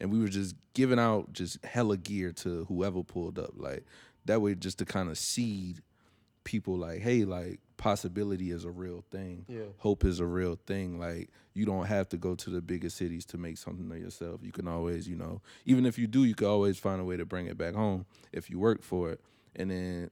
And 0.00 0.10
we 0.10 0.18
were 0.20 0.28
just 0.28 0.56
giving 0.74 0.98
out 0.98 1.32
just 1.32 1.64
hella 1.64 1.96
gear 1.96 2.32
to 2.32 2.64
whoever 2.64 3.02
pulled 3.02 3.38
up. 3.38 3.52
Like 3.56 3.84
that 4.24 4.40
way 4.40 4.54
just 4.54 4.78
to 4.78 4.84
kind 4.84 5.08
of 5.08 5.18
seed 5.18 5.82
people 6.44 6.76
like, 6.76 7.00
hey, 7.00 7.24
like 7.24 7.60
possibility 7.76 8.50
is 8.50 8.64
a 8.64 8.70
real 8.70 9.04
thing. 9.10 9.44
Yeah. 9.48 9.64
Hope 9.78 10.04
is 10.04 10.20
a 10.20 10.26
real 10.26 10.58
thing. 10.66 10.98
Like 10.98 11.30
you 11.54 11.66
don't 11.66 11.86
have 11.86 12.08
to 12.10 12.16
go 12.16 12.34
to 12.36 12.50
the 12.50 12.60
bigger 12.60 12.90
cities 12.90 13.24
to 13.26 13.38
make 13.38 13.58
something 13.58 13.90
of 13.90 13.98
yourself. 13.98 14.40
You 14.42 14.52
can 14.52 14.68
always, 14.68 15.08
you 15.08 15.16
know, 15.16 15.42
even 15.66 15.84
if 15.86 15.98
you 15.98 16.06
do, 16.06 16.24
you 16.24 16.34
can 16.34 16.46
always 16.46 16.78
find 16.78 17.00
a 17.00 17.04
way 17.04 17.16
to 17.16 17.24
bring 17.24 17.46
it 17.46 17.58
back 17.58 17.74
home 17.74 18.06
if 18.32 18.50
you 18.50 18.58
work 18.58 18.82
for 18.82 19.10
it. 19.10 19.20
And 19.56 19.70
then 19.70 20.10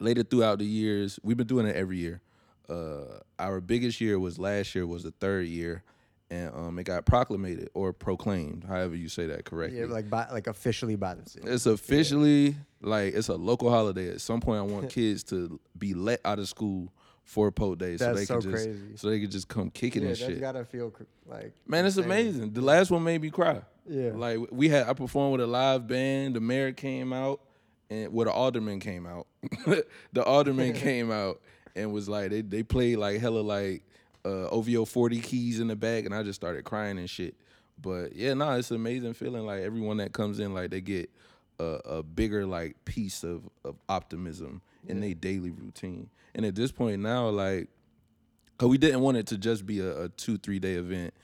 later 0.00 0.22
throughout 0.22 0.58
the 0.58 0.64
years, 0.64 1.18
we've 1.22 1.36
been 1.36 1.46
doing 1.46 1.66
it 1.66 1.76
every 1.76 1.98
year. 1.98 2.20
Uh, 2.68 3.20
our 3.38 3.60
biggest 3.60 4.00
year 4.00 4.18
was 4.18 4.38
last 4.38 4.74
year 4.74 4.86
was 4.86 5.04
the 5.04 5.12
third 5.12 5.46
year, 5.46 5.84
and 6.30 6.52
um, 6.54 6.78
it 6.78 6.84
got 6.84 7.04
proclamated 7.06 7.70
or 7.74 7.92
proclaimed, 7.92 8.64
however 8.64 8.96
you 8.96 9.08
say 9.08 9.26
that 9.26 9.44
correctly. 9.44 9.80
Yeah, 9.80 9.86
like 9.86 10.10
by 10.10 10.28
like 10.30 10.46
officially 10.46 10.96
by 10.96 11.14
the 11.14 11.28
city. 11.28 11.48
It's 11.48 11.66
officially 11.66 12.56
like 12.80 13.14
it's 13.14 13.28
a 13.28 13.36
local 13.36 13.70
holiday. 13.70 14.10
At 14.10 14.20
some 14.20 14.40
point, 14.40 14.58
I 14.58 14.62
want 14.62 14.90
kids 14.90 15.22
to 15.24 15.60
be 15.78 15.94
let 15.94 16.20
out 16.24 16.38
of 16.38 16.48
school 16.48 16.92
for 17.24 17.50
Pote 17.50 17.78
Day, 17.78 17.96
so 17.96 18.14
they 18.14 18.24
so 18.24 18.40
can 18.40 18.50
just 18.52 18.64
crazy. 18.64 18.96
so 18.96 19.10
they 19.10 19.20
can 19.20 19.30
just 19.30 19.48
come 19.48 19.70
kick 19.70 19.96
it 19.96 20.00
yeah, 20.00 20.08
and 20.08 20.16
that's 20.16 20.20
shit. 20.20 20.40
gotta 20.40 20.64
feel 20.64 20.92
like 21.26 21.54
Man, 21.66 21.84
it's 21.84 21.96
insane. 21.96 22.10
amazing. 22.10 22.52
The 22.52 22.60
last 22.62 22.90
one 22.90 23.04
made 23.04 23.20
me 23.20 23.30
cry. 23.30 23.62
Yeah. 23.88 24.12
Like 24.14 24.38
we 24.50 24.68
had 24.68 24.88
I 24.88 24.92
performed 24.94 25.32
with 25.32 25.40
a 25.40 25.46
live 25.46 25.86
band, 25.86 26.36
the 26.36 26.40
mayor 26.40 26.72
came 26.72 27.12
out 27.12 27.40
and 27.90 28.12
well 28.12 28.26
the 28.26 28.32
alderman 28.32 28.80
came 28.80 29.06
out. 29.06 29.26
the 30.12 30.24
alderman 30.24 30.72
came 30.74 31.10
out 31.10 31.40
and 31.74 31.92
was 31.92 32.08
like 32.08 32.30
they 32.30 32.42
they 32.42 32.62
played 32.62 32.96
like 32.96 33.20
hella 33.20 33.40
like 33.40 33.84
uh 34.26 34.48
OVO 34.50 34.84
40 34.84 35.20
keys 35.20 35.60
in 35.60 35.68
the 35.68 35.76
bag, 35.76 36.04
and 36.04 36.14
I 36.14 36.22
just 36.22 36.40
started 36.40 36.64
crying 36.64 36.98
and 36.98 37.08
shit. 37.08 37.36
But 37.80 38.16
yeah, 38.16 38.34
no, 38.34 38.46
nah, 38.46 38.56
it's 38.56 38.70
an 38.70 38.76
amazing 38.76 39.14
feeling 39.14 39.46
like 39.46 39.62
everyone 39.62 39.98
that 39.98 40.12
comes 40.12 40.40
in 40.40 40.52
like 40.52 40.70
they 40.70 40.80
get 40.80 41.10
a, 41.58 41.80
a 41.84 42.02
bigger 42.02 42.44
like 42.44 42.84
piece 42.84 43.22
of 43.22 43.48
of 43.64 43.76
optimism 43.88 44.62
in 44.88 45.00
their 45.00 45.14
daily 45.14 45.50
routine. 45.50 46.10
And 46.34 46.44
at 46.44 46.54
this 46.54 46.72
point 46.72 47.00
now 47.00 47.28
like 47.28 47.68
cause 48.58 48.68
we 48.68 48.78
didn't 48.78 49.00
want 49.00 49.16
it 49.16 49.26
to 49.28 49.38
just 49.38 49.66
be 49.66 49.80
a, 49.80 50.04
a 50.04 50.08
two, 50.10 50.38
three 50.38 50.58
day 50.58 50.74
event 50.74 51.14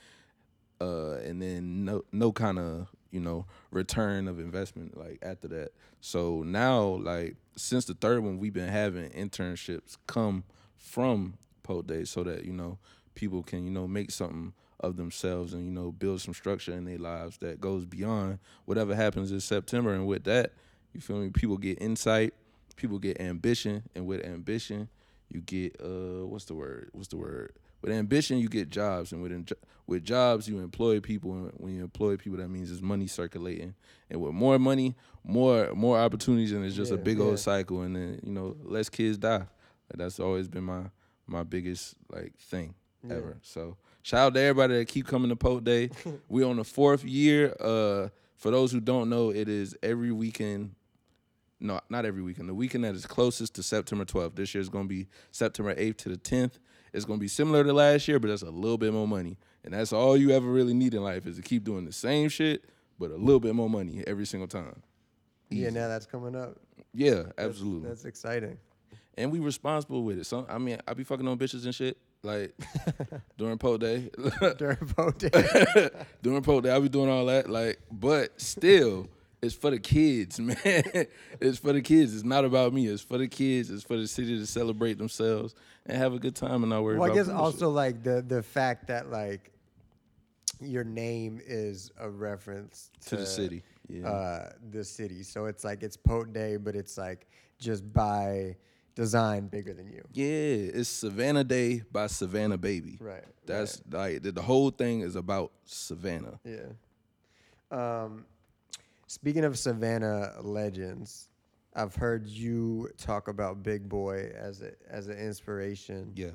uh, 0.81 1.13
and 1.23 1.41
then 1.41 1.85
no 1.85 2.03
no 2.11 2.31
kind 2.31 2.59
of 2.59 2.87
you 3.11 3.19
know 3.19 3.45
return 3.71 4.27
of 4.27 4.39
investment 4.39 4.97
like 4.97 5.19
after 5.21 5.47
that. 5.49 5.71
So 6.01 6.43
now 6.43 6.83
like 6.83 7.35
since 7.55 7.85
the 7.85 7.93
third 7.93 8.23
one, 8.23 8.39
we've 8.39 8.53
been 8.53 8.69
having 8.69 9.09
internships 9.11 9.97
come 10.07 10.43
from 10.77 11.35
Pote 11.63 11.87
Day 11.87 12.03
so 12.05 12.23
that 12.23 12.45
you 12.45 12.53
know 12.53 12.77
people 13.15 13.43
can 13.43 13.63
you 13.63 13.71
know 13.71 13.87
make 13.87 14.11
something 14.11 14.53
of 14.79 14.97
themselves 14.97 15.53
and 15.53 15.65
you 15.65 15.71
know 15.71 15.91
build 15.91 16.19
some 16.21 16.33
structure 16.33 16.73
in 16.73 16.83
their 16.85 16.97
lives 16.97 17.37
that 17.37 17.61
goes 17.61 17.85
beyond 17.85 18.39
whatever 18.65 18.93
happens 18.95 19.31
in 19.31 19.39
September. 19.39 19.93
And 19.93 20.05
with 20.05 20.25
that, 20.25 20.51
you 20.93 20.99
feel 21.01 21.17
me? 21.17 21.29
People 21.29 21.57
get 21.57 21.81
insight, 21.81 22.33
people 22.75 22.99
get 22.99 23.19
ambition, 23.21 23.83
and 23.95 24.05
with 24.05 24.25
ambition, 24.25 24.89
you 25.29 25.41
get 25.41 25.75
uh 25.81 26.25
what's 26.27 26.45
the 26.45 26.53
word? 26.55 26.89
What's 26.93 27.07
the 27.07 27.17
word? 27.17 27.53
With 27.81 27.91
ambition, 27.91 28.37
you 28.39 28.47
get 28.47 28.69
jobs, 28.69 29.11
and 29.11 29.21
with 29.21 29.51
with 29.87 30.03
jobs, 30.05 30.47
you 30.47 30.59
employ 30.59 30.99
people. 31.01 31.31
And 31.33 31.51
when 31.57 31.75
you 31.75 31.83
employ 31.83 32.15
people, 32.17 32.39
that 32.39 32.47
means 32.49 32.69
there's 32.69 32.81
money 32.81 33.07
circulating. 33.07 33.75
And 34.09 34.21
with 34.21 34.33
more 34.33 34.57
money, 34.59 34.95
more 35.23 35.73
more 35.75 35.97
opportunities, 35.97 36.51
and 36.53 36.65
it's 36.65 36.75
just 36.75 36.91
Yeah, 36.91 36.97
a 36.97 37.01
big 37.01 37.17
yeah. 37.19 37.25
old 37.25 37.39
cycle. 37.39 37.81
And 37.81 37.95
then 37.95 38.19
you 38.23 38.31
know, 38.31 38.55
less 38.63 38.89
kids 38.89 39.17
die. 39.17 39.39
Like, 39.89 39.97
that's 39.97 40.19
always 40.19 40.47
been 40.47 40.63
my 40.63 40.83
my 41.27 41.43
biggest 41.43 41.95
like 42.11 42.37
thing 42.37 42.75
ever. 43.09 43.37
So 43.41 43.77
shout 44.01 44.27
out 44.27 44.33
to 44.35 44.39
everybody 44.41 44.75
that 44.75 44.87
keep 44.87 45.07
coming 45.07 45.29
to 45.29 45.35
Pote 45.35 45.63
Day. 45.63 45.89
we 46.29 46.43
on 46.43 46.57
the 46.57 46.63
fourth 46.63 47.03
year. 47.03 47.55
Uh, 47.59 48.09
for 48.37 48.51
those 48.51 48.71
who 48.71 48.79
don't 48.79 49.09
know, 49.09 49.29
it 49.29 49.47
is 49.47 49.75
every 49.81 50.11
weekend 50.11 50.75
no, 51.63 51.79
not 51.89 52.05
every 52.05 52.21
weekend. 52.21 52.49
The 52.49 52.53
weekend 52.53 52.83
that 52.83 52.93
is 52.93 53.05
closest 53.05 53.55
to 53.55 53.63
September 53.63 54.03
12th. 54.03 54.35
This 54.35 54.53
year 54.53 54.61
is 54.61 54.67
going 54.67 54.83
to 54.83 54.89
be 54.89 55.07
September 55.31 55.73
8th 55.73 55.97
to 55.97 56.09
the 56.09 56.17
10th. 56.17 56.59
It's 56.91 57.05
going 57.05 57.19
to 57.19 57.21
be 57.21 57.29
similar 57.29 57.63
to 57.63 57.71
last 57.73 58.07
year, 58.07 58.19
but 58.19 58.27
that's 58.27 58.41
a 58.41 58.49
little 58.51 58.77
bit 58.77 58.91
more 58.91 59.07
money. 59.07 59.37
And 59.63 59.73
that's 59.73 59.93
all 59.93 60.17
you 60.17 60.31
ever 60.31 60.47
really 60.47 60.73
need 60.73 60.93
in 60.93 61.01
life 61.01 61.25
is 61.25 61.37
to 61.37 61.41
keep 61.41 61.63
doing 61.63 61.85
the 61.85 61.93
same 61.93 62.27
shit, 62.27 62.65
but 62.99 63.11
a 63.11 63.15
little 63.15 63.39
bit 63.39 63.55
more 63.55 63.69
money 63.69 64.03
every 64.05 64.25
single 64.25 64.47
time. 64.47 64.83
Yeah, 65.49 65.69
now 65.69 65.87
that's 65.87 66.05
coming 66.05 66.35
up. 66.35 66.57
Yeah, 66.93 67.15
That's- 67.15 67.33
absolutely. 67.37 67.87
That's 67.89 68.05
exciting. 68.05 68.57
And 69.17 69.31
we 69.31 69.39
responsible 69.39 70.03
with 70.03 70.19
it. 70.19 70.25
So 70.25 70.45
I 70.49 70.57
mean, 70.57 70.79
I 70.87 70.93
be 70.93 71.03
fucking 71.03 71.27
on 71.27 71.37
bitches 71.37 71.65
and 71.65 71.75
shit 71.75 71.97
like 72.23 72.53
during 73.37 73.57
Pote 73.57 73.81
Day. 73.81 74.09
During 74.57 74.77
Pote 74.77 75.19
Day. 75.19 75.89
during 76.21 76.41
Pote 76.41 76.63
Day, 76.63 76.71
I 76.71 76.79
be 76.79 76.89
doing 76.89 77.09
all 77.09 77.25
that. 77.25 77.49
Like, 77.49 77.79
but 77.91 78.39
still, 78.39 79.09
it's 79.41 79.53
for 79.53 79.71
the 79.71 79.79
kids, 79.79 80.39
man. 80.39 80.55
it's 81.41 81.59
for 81.59 81.73
the 81.73 81.81
kids. 81.81 82.15
It's 82.15 82.23
not 82.23 82.45
about 82.45 82.73
me. 82.73 82.87
It's 82.87 83.01
for 83.01 83.17
the 83.17 83.27
kids. 83.27 83.69
It's 83.69 83.83
for 83.83 83.97
the 83.97 84.07
city 84.07 84.39
to 84.39 84.47
celebrate 84.47 84.97
themselves 84.97 85.53
and 85.85 85.97
have 85.97 86.13
a 86.13 86.19
good 86.19 86.35
time 86.35 86.63
and 86.63 86.69
not 86.69 86.83
worry 86.83 86.97
Well, 86.97 87.11
I 87.11 87.13
guess 87.13 87.27
also 87.27 87.69
like 87.69 88.03
the 88.03 88.21
the 88.21 88.41
fact 88.41 88.87
that 88.87 89.11
like 89.11 89.51
your 90.61 90.85
name 90.85 91.41
is 91.45 91.91
a 91.99 92.09
reference 92.09 92.89
to, 93.01 93.09
To 93.09 93.15
the 93.17 93.25
city, 93.25 93.63
yeah. 93.89 94.07
uh, 94.07 94.51
the 94.71 94.85
city. 94.85 95.23
So 95.23 95.45
it's 95.45 95.65
like 95.65 95.83
it's 95.83 95.97
Pote 95.97 96.31
Day, 96.31 96.55
but 96.55 96.75
it's 96.75 96.97
like 96.97 97.27
just 97.59 97.91
by 97.91 98.55
design 98.95 99.47
bigger 99.47 99.73
than 99.73 99.89
you. 99.91 100.03
Yeah, 100.13 100.79
it's 100.79 100.89
Savannah 100.89 101.43
Day 101.43 101.83
by 101.91 102.07
Savannah 102.07 102.57
Baby. 102.57 102.97
Right, 102.99 103.23
That's 103.45 103.81
like 103.91 104.21
the, 104.21 104.31
the 104.31 104.41
whole 104.41 104.69
thing 104.69 105.01
is 105.01 105.15
about 105.15 105.51
Savannah. 105.65 106.39
Yeah. 106.43 106.73
Um, 107.71 108.25
speaking 109.07 109.43
of 109.43 109.57
Savannah 109.57 110.33
legends, 110.41 111.29
I've 111.75 111.95
heard 111.95 112.27
you 112.27 112.89
talk 112.97 113.27
about 113.27 113.63
Big 113.63 113.89
Boy 113.89 114.31
as 114.37 114.61
a 114.61 114.71
as 114.89 115.07
an 115.07 115.17
inspiration. 115.17 116.11
Yeah. 116.15 116.31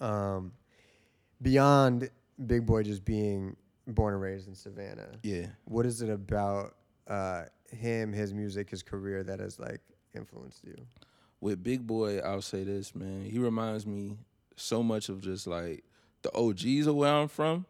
Um, 0.00 0.52
beyond 1.42 2.10
Big 2.46 2.64
Boy 2.64 2.82
just 2.82 3.04
being 3.04 3.56
born 3.86 4.14
and 4.14 4.22
raised 4.22 4.48
in 4.48 4.54
Savannah. 4.54 5.08
Yeah. 5.22 5.46
What 5.66 5.86
is 5.86 6.02
it 6.02 6.10
about 6.10 6.74
uh, 7.06 7.44
him, 7.70 8.12
his 8.12 8.32
music, 8.34 8.70
his 8.70 8.82
career 8.82 9.22
that 9.22 9.40
has 9.40 9.58
like 9.58 9.80
influenced 10.14 10.64
you? 10.64 10.76
With 11.40 11.62
Big 11.62 11.86
Boy, 11.86 12.18
I'll 12.18 12.42
say 12.42 12.64
this, 12.64 12.94
man. 12.94 13.24
He 13.24 13.38
reminds 13.38 13.86
me 13.86 14.16
so 14.56 14.82
much 14.82 15.08
of 15.08 15.20
just 15.20 15.46
like 15.46 15.84
the 16.22 16.34
OGs 16.36 16.86
of 16.86 16.94
where 16.96 17.12
I'm 17.12 17.28
from, 17.28 17.66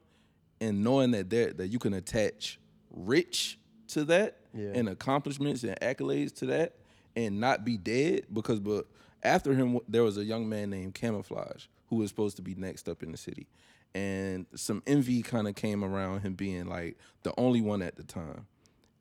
and 0.60 0.82
knowing 0.84 1.10
that 1.12 1.30
there 1.30 1.52
that 1.52 1.68
you 1.68 1.78
can 1.78 1.94
attach 1.94 2.58
rich 2.90 3.58
to 3.88 4.04
that 4.04 4.38
Yeah. 4.54 4.72
and 4.74 4.88
accomplishments 4.88 5.62
and 5.64 5.78
accolades 5.80 6.34
to 6.36 6.46
that, 6.46 6.76
and 7.14 7.40
not 7.40 7.64
be 7.64 7.76
dead 7.76 8.26
because 8.32 8.60
but 8.60 8.86
after 9.22 9.54
him 9.54 9.78
there 9.88 10.02
was 10.02 10.16
a 10.18 10.24
young 10.24 10.48
man 10.48 10.70
named 10.70 10.94
Camouflage 10.94 11.66
who 11.88 11.96
was 11.96 12.08
supposed 12.10 12.36
to 12.36 12.42
be 12.42 12.54
next 12.54 12.88
up 12.88 13.02
in 13.02 13.10
the 13.12 13.18
city, 13.18 13.46
and 13.94 14.46
some 14.54 14.82
envy 14.86 15.22
kind 15.22 15.48
of 15.48 15.54
came 15.54 15.84
around 15.84 16.20
him 16.20 16.34
being 16.34 16.66
like 16.66 16.96
the 17.24 17.34
only 17.38 17.60
one 17.60 17.82
at 17.82 17.96
the 17.96 18.02
time, 18.04 18.46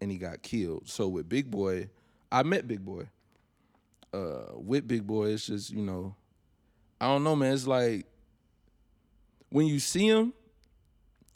and 0.01 0.11
he 0.11 0.17
got 0.17 0.41
killed. 0.41 0.89
So 0.89 1.07
with 1.07 1.29
Big 1.29 1.49
Boy, 1.51 1.89
I 2.31 2.43
met 2.43 2.67
Big 2.67 2.83
Boy 2.83 3.07
uh 4.15 4.51
with 4.59 4.87
Big 4.87 5.05
Boy, 5.05 5.27
it's 5.29 5.47
just, 5.47 5.71
you 5.71 5.81
know, 5.81 6.15
I 6.99 7.07
don't 7.07 7.23
know, 7.23 7.35
man. 7.35 7.53
It's 7.53 7.67
like 7.67 8.05
when 9.49 9.67
you 9.67 9.79
see 9.79 10.07
him, 10.07 10.33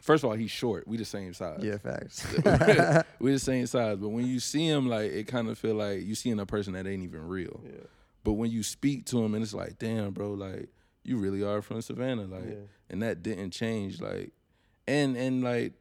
first 0.01 0.24
of 0.24 0.29
all, 0.29 0.36
he's 0.36 0.51
short. 0.51 0.88
We 0.88 0.98
the 0.98 1.05
same 1.05 1.33
size. 1.33 1.59
Yeah, 1.62 1.77
facts. 1.77 2.25
we 3.19 3.31
the 3.31 3.39
same 3.39 3.65
size. 3.67 3.98
But 3.98 4.09
when 4.09 4.25
you 4.25 4.39
see 4.39 4.67
him, 4.67 4.88
like 4.88 5.12
it 5.12 5.27
kind 5.27 5.48
of 5.50 5.57
feel 5.57 5.75
like 5.75 6.03
you 6.03 6.15
seeing 6.15 6.39
a 6.39 6.45
person 6.45 6.74
that 6.74 6.88
ain't 6.88 7.03
even 7.03 7.27
real. 7.27 7.62
Yeah. 7.65 7.83
But 8.24 8.33
when 8.33 8.51
you 8.51 8.63
speak 8.63 9.05
to 9.07 9.24
him 9.24 9.33
and 9.33 9.43
it's 9.43 9.53
like, 9.53 9.79
damn, 9.79 10.12
bro, 10.12 10.33
like 10.33 10.69
you 11.03 11.17
really 11.17 11.43
are 11.43 11.62
from 11.62 11.81
Savannah. 11.81 12.25
Like 12.25 12.45
Yeah. 12.50 12.55
and 12.89 13.01
that 13.03 13.24
didn't 13.24 13.51
change. 13.51 14.01
Like 14.01 14.31
and 14.88 15.15
and 15.15 15.43
like 15.43 15.74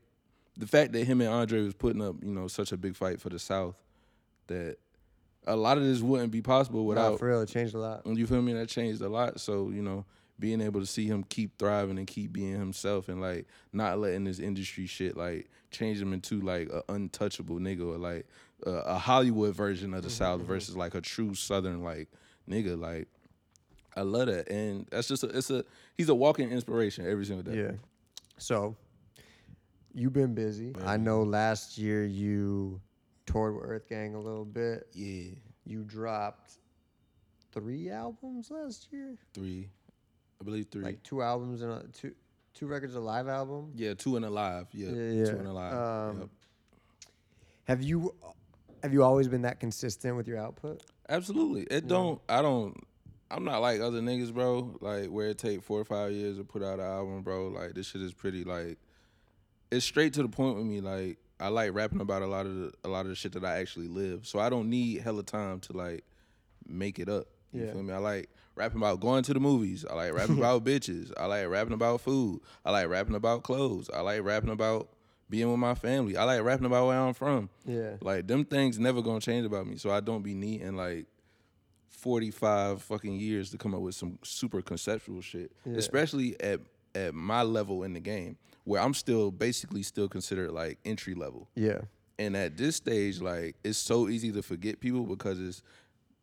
the 0.56 0.66
fact 0.66 0.92
that 0.92 1.04
him 1.04 1.20
and 1.20 1.30
Andre 1.30 1.62
was 1.62 1.74
putting 1.74 2.02
up, 2.02 2.16
you 2.22 2.32
know, 2.32 2.48
such 2.48 2.72
a 2.72 2.76
big 2.76 2.96
fight 2.96 3.20
for 3.20 3.28
the 3.28 3.38
South 3.38 3.76
that 4.48 4.76
a 5.48 5.56
lot 5.56 5.78
of 5.78 5.84
this 5.84 6.00
wouldn't 6.00 6.30
be 6.30 6.42
possible 6.42 6.80
Nah, 6.80 6.88
without 6.88 7.18
for 7.18 7.28
real, 7.28 7.40
it 7.40 7.48
changed 7.48 7.74
a 7.74 7.78
lot. 7.78 8.02
you 8.06 8.26
feel 8.26 8.42
me? 8.42 8.52
That 8.52 8.68
changed 8.68 9.00
a 9.00 9.08
lot. 9.08 9.40
So, 9.40 9.70
you 9.70 9.82
know, 9.82 10.04
being 10.38 10.60
able 10.60 10.80
to 10.80 10.86
see 10.86 11.06
him 11.06 11.24
keep 11.24 11.58
thriving 11.58 11.98
and 11.98 12.06
keep 12.06 12.32
being 12.32 12.58
himself 12.58 13.08
and 13.08 13.20
like 13.20 13.46
not 13.72 13.98
letting 13.98 14.24
this 14.24 14.38
industry 14.38 14.86
shit 14.86 15.16
like 15.16 15.50
change 15.70 16.00
him 16.00 16.12
into 16.12 16.40
like 16.40 16.68
a 16.70 16.82
untouchable 16.88 17.56
nigga 17.56 17.80
or 17.80 17.98
like 17.98 18.26
a, 18.64 18.70
a 18.70 18.98
Hollywood 18.98 19.54
version 19.54 19.94
of 19.94 20.02
the 20.02 20.08
mm-hmm, 20.08 20.16
South 20.16 20.38
mm-hmm. 20.40 20.48
versus 20.48 20.76
like 20.76 20.94
a 20.94 21.00
true 21.00 21.34
Southern 21.34 21.82
like 21.82 22.08
nigga. 22.48 22.78
Like 22.78 23.08
I 23.96 24.02
love 24.02 24.26
that. 24.28 24.48
And 24.48 24.86
that's 24.90 25.08
just 25.08 25.24
a, 25.24 25.28
it's 25.28 25.50
a 25.50 25.64
he's 25.96 26.08
a 26.08 26.14
walking 26.14 26.50
inspiration 26.50 27.06
every 27.08 27.24
single 27.24 27.50
day. 27.50 27.60
Yeah. 27.60 27.72
So 28.38 28.76
you've 29.92 30.12
been 30.12 30.34
busy. 30.34 30.74
I 30.84 30.96
know 30.96 31.22
last 31.22 31.78
year 31.78 32.04
you 32.04 32.80
toured 33.32 33.54
with 33.54 33.64
Earth 33.64 33.88
Gang 33.88 34.14
a 34.14 34.20
little 34.20 34.44
bit. 34.44 34.88
Yeah. 34.92 35.30
You 35.64 35.84
dropped 35.84 36.52
three 37.52 37.90
albums 37.90 38.50
last 38.50 38.88
year, 38.92 39.16
Three. 39.34 39.68
I 40.40 40.44
believe 40.44 40.66
three. 40.70 40.82
like 40.84 41.02
two 41.02 41.20
albums 41.22 41.62
and 41.62 41.72
a, 41.72 41.84
two 41.92 42.12
two 42.54 42.66
records, 42.66 42.94
a 42.94 43.00
live 43.00 43.28
album. 43.28 43.72
yeah, 43.74 43.94
two 43.94 44.16
and 44.16 44.24
alive. 44.24 44.66
Yeah. 44.72 44.90
Yeah, 44.90 45.10
yeah. 45.10 45.24
Two 45.26 45.36
and 45.38 45.46
alive. 45.48 45.74
Um, 45.74 46.18
Yep. 46.20 46.28
Have 47.64 47.82
you 47.82 48.14
have 48.82 48.92
you 48.92 49.02
always 49.02 49.28
been 49.28 49.42
that 49.42 49.60
consistent 49.60 50.16
with 50.16 50.26
your 50.28 50.38
output? 50.38 50.82
Absolutely. 51.08 51.62
It 51.64 51.86
don't. 51.88 52.20
I 52.28 52.40
don't. 52.42 52.76
I'm 53.30 53.44
not 53.44 53.58
like 53.60 53.80
other 53.80 54.00
niggas, 54.00 54.32
bro. 54.32 54.78
Like 54.80 55.08
where 55.08 55.28
it 55.28 55.38
take 55.38 55.62
four 55.62 55.78
or 55.80 55.84
five 55.84 56.12
years 56.12 56.38
to 56.38 56.44
put 56.44 56.62
out 56.62 56.78
an 56.78 56.86
album, 56.86 57.22
bro. 57.22 57.48
Like 57.48 57.74
this 57.74 57.88
shit 57.88 58.00
is 58.00 58.14
pretty 58.14 58.44
like. 58.44 58.78
It's 59.70 59.84
straight 59.84 60.14
to 60.14 60.22
the 60.22 60.28
point 60.30 60.56
with 60.56 60.64
me. 60.64 60.80
Like 60.80 61.18
I 61.40 61.48
like 61.48 61.72
rapping 61.74 62.00
about 62.00 62.22
a 62.22 62.26
lot 62.26 62.46
of 62.46 62.54
the, 62.56 62.72
a 62.84 62.88
lot 62.88 63.02
of 63.02 63.08
the 63.08 63.14
shit 63.14 63.32
that 63.32 63.44
I 63.44 63.58
actually 63.58 63.88
live. 63.88 64.26
So 64.26 64.38
I 64.40 64.48
don't 64.48 64.68
need 64.70 65.00
hella 65.02 65.22
time 65.22 65.60
to 65.60 65.72
like 65.72 66.04
make 66.66 66.98
it 66.98 67.08
up. 67.08 67.26
You 67.52 67.64
Yeah. 67.64 67.72
feel 67.72 67.82
me? 67.82 67.92
I 67.94 67.98
like 67.98 68.28
rapping 68.56 68.78
about 68.78 69.00
going 69.00 69.22
to 69.24 69.32
the 69.34 69.40
movies. 69.40 69.84
I 69.88 69.94
like 69.94 70.12
rapping 70.12 70.38
about 70.38 70.64
bitches. 70.64 71.12
I 71.16 71.26
like 71.26 71.48
rapping 71.48 71.74
about 71.74 72.00
food. 72.00 72.40
I 72.64 72.70
like 72.72 72.88
rapping 72.88 73.14
about 73.14 73.42
clothes. 73.44 73.88
I 73.94 74.00
like 74.00 74.22
rapping 74.24 74.50
about 74.50 74.88
being 75.30 75.48
with 75.50 75.58
my 75.60 75.74
family. 75.74 76.16
I 76.16 76.24
like 76.24 76.42
rapping 76.42 76.66
about 76.66 76.86
where 76.88 76.98
I'm 76.98 77.14
from. 77.14 77.50
Yeah. 77.66 77.96
Like 78.00 78.26
them 78.26 78.44
things 78.44 78.78
never 78.78 79.00
gonna 79.02 79.20
change 79.20 79.46
about 79.46 79.66
me. 79.66 79.76
So 79.76 79.90
I 79.90 80.00
don't 80.00 80.22
be 80.22 80.34
needing 80.34 80.76
like 80.76 81.06
45 81.88 82.82
fucking 82.82 83.14
years 83.18 83.50
to 83.50 83.58
come 83.58 83.74
up 83.74 83.80
with 83.80 83.94
some 83.94 84.18
super 84.22 84.62
conceptual 84.62 85.20
shit. 85.20 85.52
Yeah. 85.64 85.76
Especially 85.78 86.40
at 86.40 86.60
at 86.98 87.14
my 87.14 87.42
level 87.42 87.82
in 87.82 87.92
the 87.92 88.00
game, 88.00 88.36
where 88.64 88.82
I'm 88.82 88.94
still 88.94 89.30
basically 89.30 89.82
still 89.82 90.08
considered 90.08 90.50
like 90.52 90.78
entry 90.84 91.14
level. 91.14 91.48
Yeah. 91.54 91.80
And 92.18 92.36
at 92.36 92.56
this 92.56 92.76
stage, 92.76 93.20
like 93.20 93.56
it's 93.64 93.78
so 93.78 94.08
easy 94.08 94.32
to 94.32 94.42
forget 94.42 94.80
people 94.80 95.04
because 95.04 95.40
it's 95.40 95.62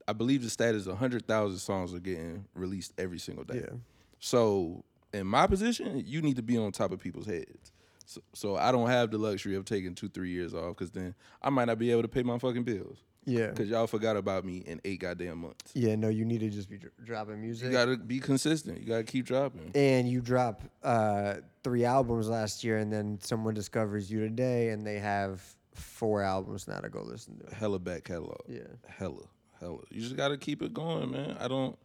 I 0.07 0.13
believe 0.13 0.43
the 0.43 0.49
stat 0.49 0.75
is 0.75 0.87
hundred 0.87 1.25
thousand 1.25 1.59
songs 1.59 1.93
are 1.93 1.99
getting 1.99 2.45
released 2.53 2.93
every 2.97 3.19
single 3.19 3.43
day. 3.43 3.61
Yeah. 3.63 3.77
So 4.19 4.83
in 5.13 5.27
my 5.27 5.47
position, 5.47 6.03
you 6.05 6.21
need 6.21 6.35
to 6.35 6.43
be 6.43 6.57
on 6.57 6.71
top 6.71 6.91
of 6.91 6.99
people's 6.99 7.25
heads. 7.25 7.71
So, 8.05 8.21
so 8.33 8.55
I 8.55 8.71
don't 8.71 8.87
have 8.89 9.09
the 9.09 9.17
luxury 9.17 9.55
of 9.55 9.65
taking 9.65 9.95
two, 9.95 10.09
three 10.09 10.29
years 10.29 10.53
off 10.53 10.75
because 10.75 10.91
then 10.91 11.15
I 11.41 11.49
might 11.49 11.65
not 11.65 11.79
be 11.79 11.91
able 11.91 12.03
to 12.03 12.07
pay 12.07 12.21
my 12.21 12.37
fucking 12.37 12.63
bills 12.63 12.99
Yeah. 13.25 13.47
because 13.47 13.69
y'all 13.69 13.87
forgot 13.87 14.17
about 14.17 14.45
me 14.45 14.57
in 14.59 14.79
eight 14.85 14.99
goddamn 14.99 15.39
months. 15.39 15.71
Yeah, 15.73 15.95
no, 15.95 16.09
you 16.09 16.25
need 16.25 16.39
to 16.41 16.49
just 16.49 16.69
be 16.69 16.77
dr- 16.77 16.93
dropping 17.03 17.41
music. 17.41 17.67
You 17.67 17.71
gotta 17.71 17.97
be 17.97 18.19
consistent. 18.19 18.79
You 18.81 18.85
gotta 18.87 19.03
keep 19.03 19.25
dropping. 19.25 19.71
and 19.75 20.07
you 20.07 20.21
drop 20.21 20.61
uh, 20.83 21.35
three 21.63 21.85
albums 21.85 22.29
last 22.29 22.63
year, 22.63 22.77
and 22.77 22.91
then 22.93 23.19
someone 23.21 23.53
discovers 23.53 24.11
you 24.11 24.19
today, 24.19 24.69
and 24.69 24.85
they 24.85 24.99
have 24.99 25.41
four 25.73 26.21
albums 26.21 26.67
now 26.67 26.79
to 26.79 26.89
go 26.89 27.01
listen 27.01 27.39
to. 27.39 27.55
Hella 27.55 27.79
back 27.79 28.03
catalog. 28.05 28.37
Yeah. 28.47 28.61
Hella, 28.87 29.23
hella. 29.59 29.79
You 29.89 30.01
just 30.01 30.15
gotta 30.15 30.37
keep 30.37 30.61
it 30.61 30.73
going, 30.73 31.11
man. 31.11 31.35
I 31.39 31.47
don't. 31.47 31.77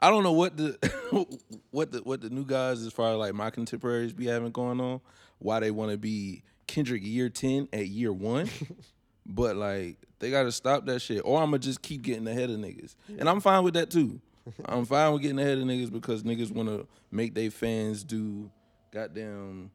I 0.00 0.10
don't 0.10 0.22
know 0.22 0.32
what 0.32 0.56
the 0.56 0.78
what 1.70 1.90
the 1.92 1.98
what 1.98 2.20
the 2.20 2.30
new 2.30 2.44
guys 2.44 2.82
as 2.86 2.92
far 2.92 3.12
as 3.12 3.16
like 3.18 3.34
my 3.34 3.50
contemporaries 3.50 4.12
be 4.12 4.26
having 4.26 4.50
going 4.52 4.80
on. 4.80 5.00
Why 5.38 5.58
they 5.60 5.70
want 5.70 5.90
to 5.92 5.98
be 5.98 6.42
Kendrick 6.68 7.02
year 7.04 7.28
ten 7.28 7.68
at 7.72 7.88
year 7.88 8.12
one, 8.12 8.48
but 9.28 9.56
like 9.56 9.98
they 10.18 10.30
gotta 10.30 10.50
stop 10.52 10.86
that 10.86 11.00
shit, 11.00 11.22
or 11.24 11.38
I'm 11.40 11.48
gonna 11.48 11.58
just 11.58 11.82
keep 11.82 12.02
getting 12.02 12.26
ahead 12.26 12.50
of 12.50 12.58
niggas, 12.58 12.94
and 13.18 13.28
I'm 13.28 13.40
fine 13.40 13.62
with 13.62 13.74
that 13.74 13.90
too. 13.90 14.20
I'm 14.64 14.84
fine 14.86 15.12
with 15.12 15.22
getting 15.22 15.38
ahead 15.38 15.58
of 15.58 15.64
niggas 15.64 15.92
because 15.92 16.22
niggas 16.22 16.50
want 16.50 16.68
to 16.68 16.86
make 17.10 17.34
their 17.34 17.50
fans 17.50 18.02
do 18.02 18.50
goddamn 18.92 19.70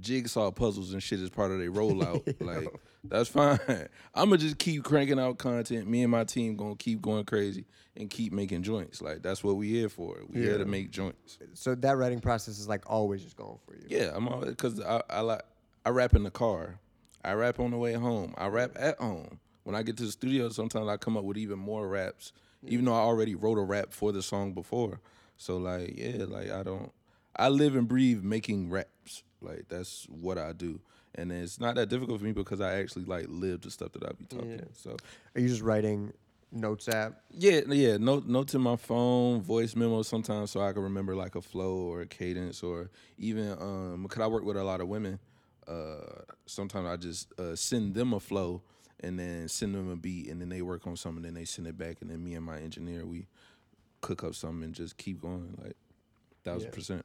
jigsaw 0.00 0.50
puzzles 0.50 0.92
and 0.92 1.02
shit 1.02 1.20
as 1.20 1.30
part 1.30 1.50
of 1.50 1.58
their 1.58 1.70
rollout. 1.72 2.22
like 2.40 2.68
that's 3.04 3.28
fine. 3.28 3.58
I'm 4.14 4.28
gonna 4.28 4.38
just 4.38 4.58
keep 4.58 4.84
cranking 4.84 5.18
out 5.18 5.38
content. 5.38 5.88
Me 5.88 6.02
and 6.02 6.10
my 6.10 6.24
team 6.24 6.56
gonna 6.56 6.76
keep 6.76 7.00
going 7.00 7.24
crazy 7.24 7.64
and 7.96 8.10
keep 8.10 8.32
making 8.32 8.62
joints. 8.62 9.00
Like 9.00 9.22
that's 9.22 9.42
what 9.42 9.56
we 9.56 9.68
here 9.68 9.88
for. 9.88 10.18
We 10.28 10.40
here 10.40 10.52
Yeah. 10.52 10.58
to 10.58 10.64
make 10.64 10.90
joints. 10.90 11.38
So 11.54 11.74
that 11.76 11.96
writing 11.96 12.20
process 12.20 12.58
is 12.58 12.68
like 12.68 12.88
always 12.90 13.22
just 13.22 13.36
going 13.36 13.58
for 13.66 13.74
you. 13.74 13.84
Yeah, 13.88 14.12
I'm 14.14 14.28
always 14.28 14.50
because 14.50 14.80
I, 14.80 15.02
I 15.10 15.20
like 15.20 15.42
I 15.86 15.90
rap 15.90 16.14
in 16.14 16.22
the 16.24 16.30
car. 16.30 16.78
I 17.24 17.32
rap 17.32 17.58
on 17.60 17.70
the 17.72 17.76
way 17.76 17.94
home. 17.94 18.34
I 18.38 18.46
rap 18.48 18.72
at 18.76 18.98
home. 18.98 19.40
When 19.64 19.74
I 19.74 19.82
get 19.82 19.96
to 19.98 20.04
the 20.04 20.12
studio, 20.12 20.48
sometimes 20.48 20.88
I 20.88 20.96
come 20.96 21.16
up 21.16 21.24
with 21.24 21.36
even 21.36 21.58
more 21.58 21.86
raps, 21.88 22.32
even 22.66 22.84
though 22.86 22.94
I 22.94 23.00
already 23.00 23.34
wrote 23.34 23.58
a 23.58 23.62
rap 23.62 23.92
for 23.92 24.12
the 24.12 24.22
song 24.22 24.52
before. 24.54 25.00
So 25.36 25.56
like, 25.58 25.94
yeah, 25.96 26.24
like 26.26 26.50
I 26.50 26.62
don't. 26.62 26.90
I 27.36 27.48
live 27.50 27.76
and 27.76 27.86
breathe 27.86 28.22
making 28.22 28.70
raps. 28.70 29.22
Like 29.40 29.66
that's 29.68 30.06
what 30.08 30.38
I 30.38 30.52
do, 30.52 30.80
and 31.14 31.30
it's 31.30 31.60
not 31.60 31.74
that 31.76 31.88
difficult 31.88 32.18
for 32.18 32.24
me 32.24 32.32
because 32.32 32.60
I 32.60 32.74
actually 32.80 33.04
like 33.04 33.26
live 33.28 33.60
the 33.60 33.70
stuff 33.70 33.92
that 33.92 34.04
I 34.04 34.12
be 34.12 34.24
talking. 34.24 34.50
Yeah. 34.50 34.64
So 34.72 34.96
Are 35.36 35.40
you 35.40 35.48
just 35.48 35.62
writing 35.62 36.12
notes 36.50 36.88
app? 36.88 37.20
yeah, 37.30 37.60
yeah. 37.68 37.98
Note 37.98 38.26
notes 38.26 38.54
in 38.54 38.62
my 38.62 38.74
phone, 38.76 39.42
voice 39.42 39.76
memos 39.76 40.08
sometimes, 40.08 40.50
so 40.50 40.60
I 40.60 40.72
can 40.72 40.82
remember 40.82 41.14
like 41.14 41.36
a 41.36 41.42
flow 41.42 41.76
or 41.76 42.00
a 42.00 42.06
cadence, 42.06 42.62
or 42.64 42.90
even 43.18 43.52
um, 43.60 44.02
because 44.02 44.22
I 44.22 44.26
work 44.26 44.44
with 44.44 44.56
a 44.56 44.64
lot 44.64 44.80
of 44.80 44.88
women. 44.88 45.20
Uh, 45.68 46.22
sometimes 46.46 46.88
I 46.88 46.96
just 46.96 47.38
uh, 47.38 47.54
send 47.54 47.94
them 47.94 48.14
a 48.14 48.20
flow 48.20 48.62
and 49.00 49.18
then 49.18 49.48
send 49.48 49.74
them 49.74 49.90
a 49.90 49.96
beat, 49.96 50.28
and 50.28 50.40
then 50.40 50.48
they 50.48 50.62
work 50.62 50.86
on 50.86 50.96
something, 50.96 51.24
and 51.24 51.26
then 51.26 51.34
they 51.34 51.44
send 51.44 51.68
it 51.68 51.76
back, 51.78 51.98
and 52.00 52.10
then 52.10 52.24
me 52.24 52.34
and 52.34 52.44
my 52.44 52.58
engineer 52.58 53.04
we 53.06 53.26
cook 54.00 54.24
up 54.24 54.34
something 54.34 54.64
and 54.64 54.74
just 54.74 54.96
keep 54.96 55.20
going 55.20 55.56
like 55.62 55.76
thousand 56.44 56.68
Yeah. 56.70 56.74
percent. 56.74 57.04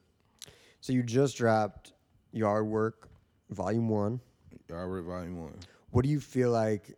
So 0.80 0.92
you 0.92 1.02
just 1.02 1.36
dropped 1.36 1.92
Yard 2.32 2.66
Work, 2.66 3.08
Volume 3.50 3.88
One. 3.88 4.20
I 4.72 4.82
read 4.82 5.04
volume 5.04 5.40
one. 5.40 5.58
What 5.90 6.04
do 6.04 6.08
you 6.08 6.20
feel 6.20 6.50
like 6.50 6.96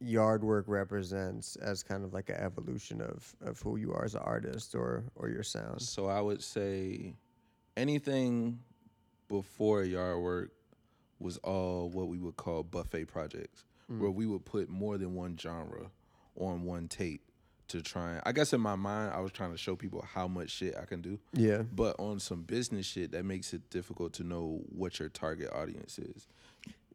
Yard 0.00 0.42
Work 0.42 0.64
represents 0.66 1.56
as 1.56 1.82
kind 1.82 2.04
of 2.04 2.12
like 2.12 2.30
an 2.30 2.36
evolution 2.36 3.00
of 3.00 3.34
of 3.42 3.60
who 3.60 3.76
you 3.76 3.92
are 3.92 4.04
as 4.04 4.14
an 4.14 4.22
artist 4.22 4.74
or 4.74 5.04
or 5.14 5.28
your 5.28 5.42
sound? 5.42 5.82
So 5.82 6.06
I 6.06 6.20
would 6.20 6.42
say 6.42 7.14
anything 7.76 8.58
before 9.42 9.82
yard 9.82 10.20
work 10.20 10.50
was 11.18 11.38
all 11.38 11.88
what 11.88 12.06
we 12.06 12.18
would 12.18 12.36
call 12.36 12.62
buffet 12.62 13.06
projects, 13.06 13.64
mm. 13.90 13.98
where 13.98 14.10
we 14.10 14.26
would 14.26 14.44
put 14.44 14.68
more 14.68 14.96
than 14.96 15.14
one 15.14 15.36
genre 15.36 15.90
on 16.36 16.62
one 16.62 16.86
tape 16.86 17.20
to 17.66 17.82
try. 17.82 18.12
And, 18.12 18.22
I 18.24 18.30
guess 18.30 18.52
in 18.52 18.60
my 18.60 18.76
mind, 18.76 19.12
I 19.12 19.18
was 19.18 19.32
trying 19.32 19.50
to 19.50 19.58
show 19.58 19.74
people 19.74 20.06
how 20.08 20.28
much 20.28 20.50
shit 20.50 20.76
I 20.80 20.84
can 20.84 21.00
do. 21.00 21.18
Yeah. 21.32 21.62
But 21.62 21.96
on 21.98 22.20
some 22.20 22.42
business 22.42 22.86
shit, 22.86 23.10
that 23.12 23.24
makes 23.24 23.52
it 23.52 23.68
difficult 23.70 24.12
to 24.14 24.24
know 24.24 24.62
what 24.68 25.00
your 25.00 25.08
target 25.08 25.50
audience 25.52 25.98
is. 25.98 26.28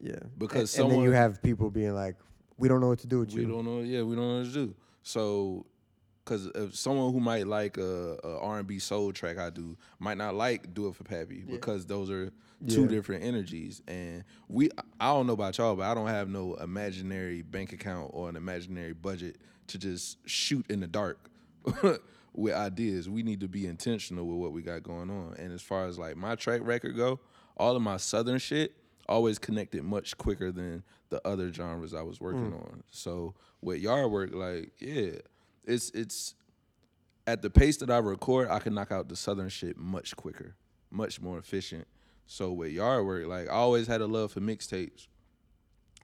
Yeah. 0.00 0.20
Because 0.38 0.74
and, 0.78 0.84
and 0.84 0.94
then 0.94 1.02
you 1.02 1.10
have 1.10 1.42
people 1.42 1.70
being 1.70 1.94
like, 1.94 2.16
"We 2.56 2.68
don't 2.68 2.80
know 2.80 2.88
what 2.88 3.00
to 3.00 3.06
do 3.06 3.18
with 3.18 3.34
We 3.34 3.42
you." 3.42 3.48
We 3.48 3.52
don't 3.52 3.64
know. 3.66 3.80
Yeah, 3.80 4.02
we 4.02 4.16
don't 4.16 4.26
know 4.26 4.38
what 4.38 4.46
to 4.46 4.52
do. 4.52 4.74
So, 5.02 5.66
because 6.30 6.46
if 6.54 6.76
someone 6.76 7.12
who 7.12 7.18
might 7.18 7.48
like 7.48 7.76
a, 7.76 8.16
a 8.22 8.38
R&B 8.38 8.78
soul 8.78 9.12
track 9.12 9.36
I 9.36 9.50
do 9.50 9.76
might 9.98 10.16
not 10.16 10.34
like 10.34 10.72
"Do 10.72 10.86
It 10.86 10.94
for 10.94 11.02
Pappy" 11.02 11.42
because 11.44 11.86
those 11.86 12.08
are 12.08 12.30
two 12.68 12.82
Yeah. 12.82 12.88
different 12.88 13.24
energies. 13.24 13.82
And 13.88 14.22
we, 14.48 14.70
I 15.00 15.08
don't 15.08 15.26
know 15.26 15.32
about 15.32 15.58
y'all, 15.58 15.74
but 15.74 15.86
I 15.86 15.94
don't 15.94 16.06
have 16.06 16.28
no 16.28 16.54
imaginary 16.54 17.42
bank 17.42 17.72
account 17.72 18.10
or 18.14 18.28
an 18.28 18.36
imaginary 18.36 18.92
budget 18.92 19.38
to 19.68 19.78
just 19.78 20.18
shoot 20.28 20.64
in 20.70 20.80
the 20.80 20.86
dark 20.86 21.30
with 22.32 22.54
ideas. 22.54 23.08
We 23.08 23.24
need 23.24 23.40
to 23.40 23.48
be 23.48 23.66
intentional 23.66 24.24
with 24.26 24.36
what 24.36 24.52
we 24.52 24.62
got 24.62 24.84
going 24.84 25.10
on. 25.10 25.34
And 25.36 25.52
as 25.52 25.62
far 25.62 25.86
as 25.86 25.98
like 25.98 26.16
my 26.16 26.36
track 26.36 26.60
record 26.62 26.96
go, 26.96 27.18
all 27.56 27.74
of 27.74 27.82
my 27.82 27.96
southern 27.96 28.38
shit 28.38 28.76
always 29.08 29.40
connected 29.40 29.82
much 29.82 30.16
quicker 30.16 30.52
than 30.52 30.84
the 31.08 31.26
other 31.26 31.52
genres 31.52 31.92
I 31.92 32.02
was 32.02 32.20
working 32.20 32.52
hmm. 32.52 32.56
on. 32.56 32.82
So 32.92 33.34
with 33.60 33.80
yard 33.80 34.12
work, 34.12 34.30
like 34.32 34.70
yeah, 34.78 35.10
it's 35.64 35.90
it's 35.90 36.34
at 37.26 37.42
the 37.42 37.50
pace 37.50 37.76
that 37.78 37.90
I 37.90 37.98
record, 37.98 38.48
I 38.48 38.58
can 38.58 38.74
knock 38.74 38.90
out 38.90 39.08
the 39.08 39.16
southern 39.16 39.48
shit 39.48 39.76
much 39.76 40.16
quicker, 40.16 40.56
much 40.90 41.20
more 41.20 41.38
efficient. 41.38 41.86
So 42.26 42.52
with 42.52 42.72
yard 42.72 43.06
work, 43.06 43.26
like 43.26 43.48
I 43.48 43.52
always 43.52 43.86
had 43.86 44.00
a 44.00 44.06
love 44.06 44.32
for 44.32 44.40
mixtapes, 44.40 45.06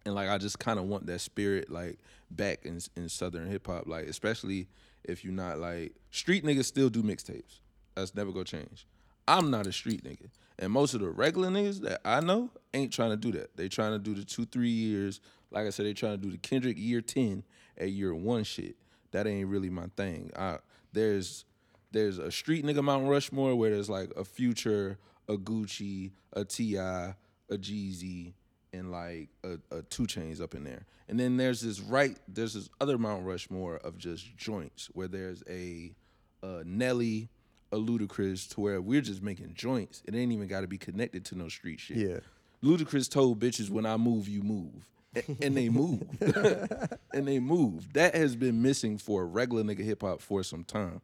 and 0.04 0.14
like 0.14 0.28
I 0.28 0.38
just 0.38 0.58
kind 0.58 0.78
of 0.78 0.86
want 0.86 1.06
that 1.06 1.20
spirit 1.20 1.70
like 1.70 1.98
back 2.30 2.64
in 2.64 2.80
in 2.96 3.08
southern 3.08 3.48
hip 3.48 3.66
hop, 3.66 3.86
like 3.86 4.06
especially 4.06 4.68
if 5.04 5.24
you're 5.24 5.32
not 5.32 5.58
like 5.58 5.94
street 6.10 6.44
niggas 6.44 6.64
still 6.64 6.88
do 6.88 7.02
mixtapes. 7.02 7.60
That's 7.94 8.14
never 8.14 8.32
gonna 8.32 8.44
change. 8.44 8.86
I'm 9.28 9.50
not 9.50 9.66
a 9.66 9.72
street 9.72 10.04
nigga, 10.04 10.28
and 10.58 10.70
most 10.72 10.94
of 10.94 11.00
the 11.00 11.10
regular 11.10 11.48
niggas 11.48 11.80
that 11.80 12.00
I 12.04 12.20
know 12.20 12.50
ain't 12.74 12.92
trying 12.92 13.10
to 13.10 13.16
do 13.16 13.32
that. 13.32 13.56
They 13.56 13.68
trying 13.68 13.92
to 13.92 13.98
do 13.98 14.14
the 14.14 14.24
two 14.24 14.44
three 14.44 14.68
years. 14.68 15.20
Like 15.50 15.66
I 15.66 15.70
said, 15.70 15.86
they 15.86 15.94
trying 15.94 16.18
to 16.18 16.22
do 16.22 16.30
the 16.30 16.38
Kendrick 16.38 16.76
year 16.78 17.00
ten 17.00 17.42
at 17.78 17.90
year 17.90 18.14
one 18.14 18.44
shit. 18.44 18.76
That 19.12 19.26
ain't 19.26 19.48
really 19.48 19.70
my 19.70 19.86
thing. 19.96 20.30
I 20.36 20.58
there's 20.92 21.44
there's 21.92 22.18
a 22.18 22.30
street 22.30 22.64
nigga 22.64 22.82
Mount 22.82 23.08
Rushmore 23.08 23.54
where 23.54 23.70
there's 23.70 23.90
like 23.90 24.10
a 24.16 24.24
Future, 24.24 24.98
a 25.28 25.36
Gucci, 25.36 26.12
a 26.32 26.44
T.I., 26.44 27.14
a 27.48 27.56
Jeezy, 27.56 28.34
and 28.72 28.90
like 28.90 29.28
a, 29.44 29.58
a 29.74 29.82
2 29.82 30.02
Chainz 30.04 30.40
up 30.40 30.54
in 30.54 30.64
there. 30.64 30.84
And 31.08 31.18
then 31.18 31.36
there's 31.36 31.60
this 31.60 31.80
right 31.80 32.16
there's 32.28 32.54
this 32.54 32.68
other 32.80 32.98
Mount 32.98 33.24
Rushmore 33.24 33.76
of 33.76 33.96
just 33.96 34.36
joints 34.36 34.88
where 34.92 35.08
there's 35.08 35.42
a, 35.48 35.94
a 36.42 36.64
Nelly, 36.64 37.28
a 37.72 37.76
Ludacris, 37.76 38.48
to 38.54 38.60
where 38.60 38.80
we're 38.80 39.00
just 39.00 39.22
making 39.22 39.54
joints. 39.54 40.02
It 40.04 40.14
ain't 40.14 40.32
even 40.32 40.48
got 40.48 40.62
to 40.62 40.66
be 40.66 40.78
connected 40.78 41.24
to 41.26 41.38
no 41.38 41.48
street 41.48 41.80
shit. 41.80 41.96
Yeah. 41.96 42.18
Ludacris 42.62 43.08
told 43.08 43.38
bitches 43.38 43.70
when 43.70 43.86
I 43.86 43.96
move, 43.96 44.28
you 44.28 44.42
move. 44.42 44.88
A- 45.16 45.36
And 45.44 45.56
they 45.56 45.68
move. 45.68 46.02
and 47.12 47.26
they 47.26 47.38
move. 47.40 47.92
That 47.94 48.14
has 48.14 48.36
been 48.36 48.62
missing 48.62 48.98
for 48.98 49.26
regular 49.26 49.62
nigga 49.64 49.80
hip 49.84 50.02
hop 50.02 50.20
for 50.20 50.42
some 50.42 50.62
time. 50.64 51.00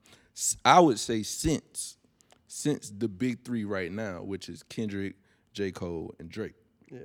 I 0.64 0.80
would 0.80 0.98
say 0.98 1.22
since 1.22 1.96
since 2.46 2.90
the 2.90 3.08
big 3.08 3.44
three 3.44 3.64
right 3.64 3.90
now, 3.90 4.22
which 4.22 4.48
is 4.48 4.62
Kendrick, 4.64 5.14
J. 5.54 5.70
Cole, 5.72 6.14
and 6.18 6.28
Drake. 6.28 6.54
Yeah. 6.90 6.98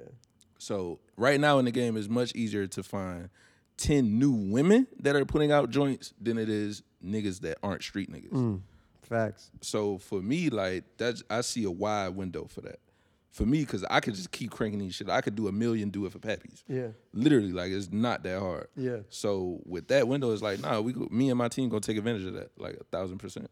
So 0.60 1.00
right 1.16 1.40
now 1.40 1.60
in 1.60 1.66
the 1.66 1.72
game, 1.72 1.96
it's 1.98 2.10
much 2.10 2.34
easier 2.36 2.68
to 2.68 2.84
find 2.84 3.30
ten 3.78 4.20
new 4.20 4.32
women 4.32 4.88
that 5.00 5.16
are 5.16 5.24
putting 5.26 5.52
out 5.52 5.70
joints 5.70 6.14
than 6.20 6.38
it 6.38 6.50
is 6.50 6.84
niggas 7.06 7.42
that 7.42 7.58
aren't 7.64 7.84
street 7.84 8.12
niggas. 8.12 8.32
Mm, 8.32 8.62
facts. 9.04 9.52
So 9.62 9.98
for 10.00 10.22
me, 10.22 10.50
like 10.50 10.84
that's 10.98 11.24
I 11.30 11.42
see 11.42 11.64
a 11.64 11.72
wide 11.72 12.10
window 12.16 12.46
for 12.46 12.62
that. 12.62 12.80
For 13.38 13.46
me, 13.46 13.60
because 13.60 13.86
I 13.90 14.00
could 14.00 14.16
just 14.16 14.32
keep 14.32 14.50
cranking 14.50 14.80
these 14.80 14.96
shit. 14.96 15.10
I 15.10 15.22
could 15.22 15.36
do 15.36 15.48
a 15.48 15.52
million, 15.52 15.90
do 15.92 16.08
it 16.08 16.12
for 16.12 16.18
pappies. 16.18 16.64
Yeah. 16.68 16.88
Literally, 17.14 17.52
like 17.52 17.72
it's 17.72 17.92
not 17.92 18.24
that 18.24 18.40
hard. 18.40 18.68
Yeah. 18.76 18.98
So 19.10 19.60
with 19.64 19.90
that 19.90 20.08
window, 20.08 20.32
it's 20.32 20.42
like, 20.42 20.60
nah, 20.60 20.80
we 20.82 20.92
go, 20.92 21.08
me 21.12 21.30
and 21.30 21.38
my 21.38 21.48
team 21.48 21.70
gonna 21.70 21.82
take 21.82 21.98
advantage 21.98 22.26
of 22.26 22.34
that, 22.34 22.50
like 22.58 22.74
a 22.82 22.84
thousand 22.86 23.20
percent. 23.20 23.50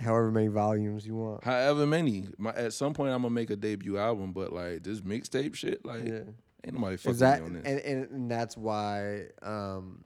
However 0.00 0.32
many 0.32 0.48
volumes 0.48 1.06
you 1.06 1.14
want. 1.14 1.44
However 1.44 1.86
many, 1.86 2.26
my, 2.36 2.50
at 2.50 2.72
some 2.72 2.94
point 2.94 3.12
I'm 3.12 3.22
gonna 3.22 3.34
make 3.34 3.50
a 3.50 3.56
debut 3.56 3.96
album, 3.96 4.32
but 4.32 4.52
like 4.52 4.82
this 4.82 5.02
mixtape 5.02 5.54
shit, 5.54 5.84
like 5.86 6.04
Yeah. 6.04 6.20
ain't 6.64 6.74
nobody 6.74 6.96
fucking 6.96 7.10
Is 7.12 7.18
that 7.20 7.40
me 7.40 7.46
on 7.46 7.52
this. 7.54 7.62
and, 7.64 7.78
and 7.80 8.10
and 8.10 8.30
that's 8.30 8.56
why 8.56 9.26
um 9.42 10.04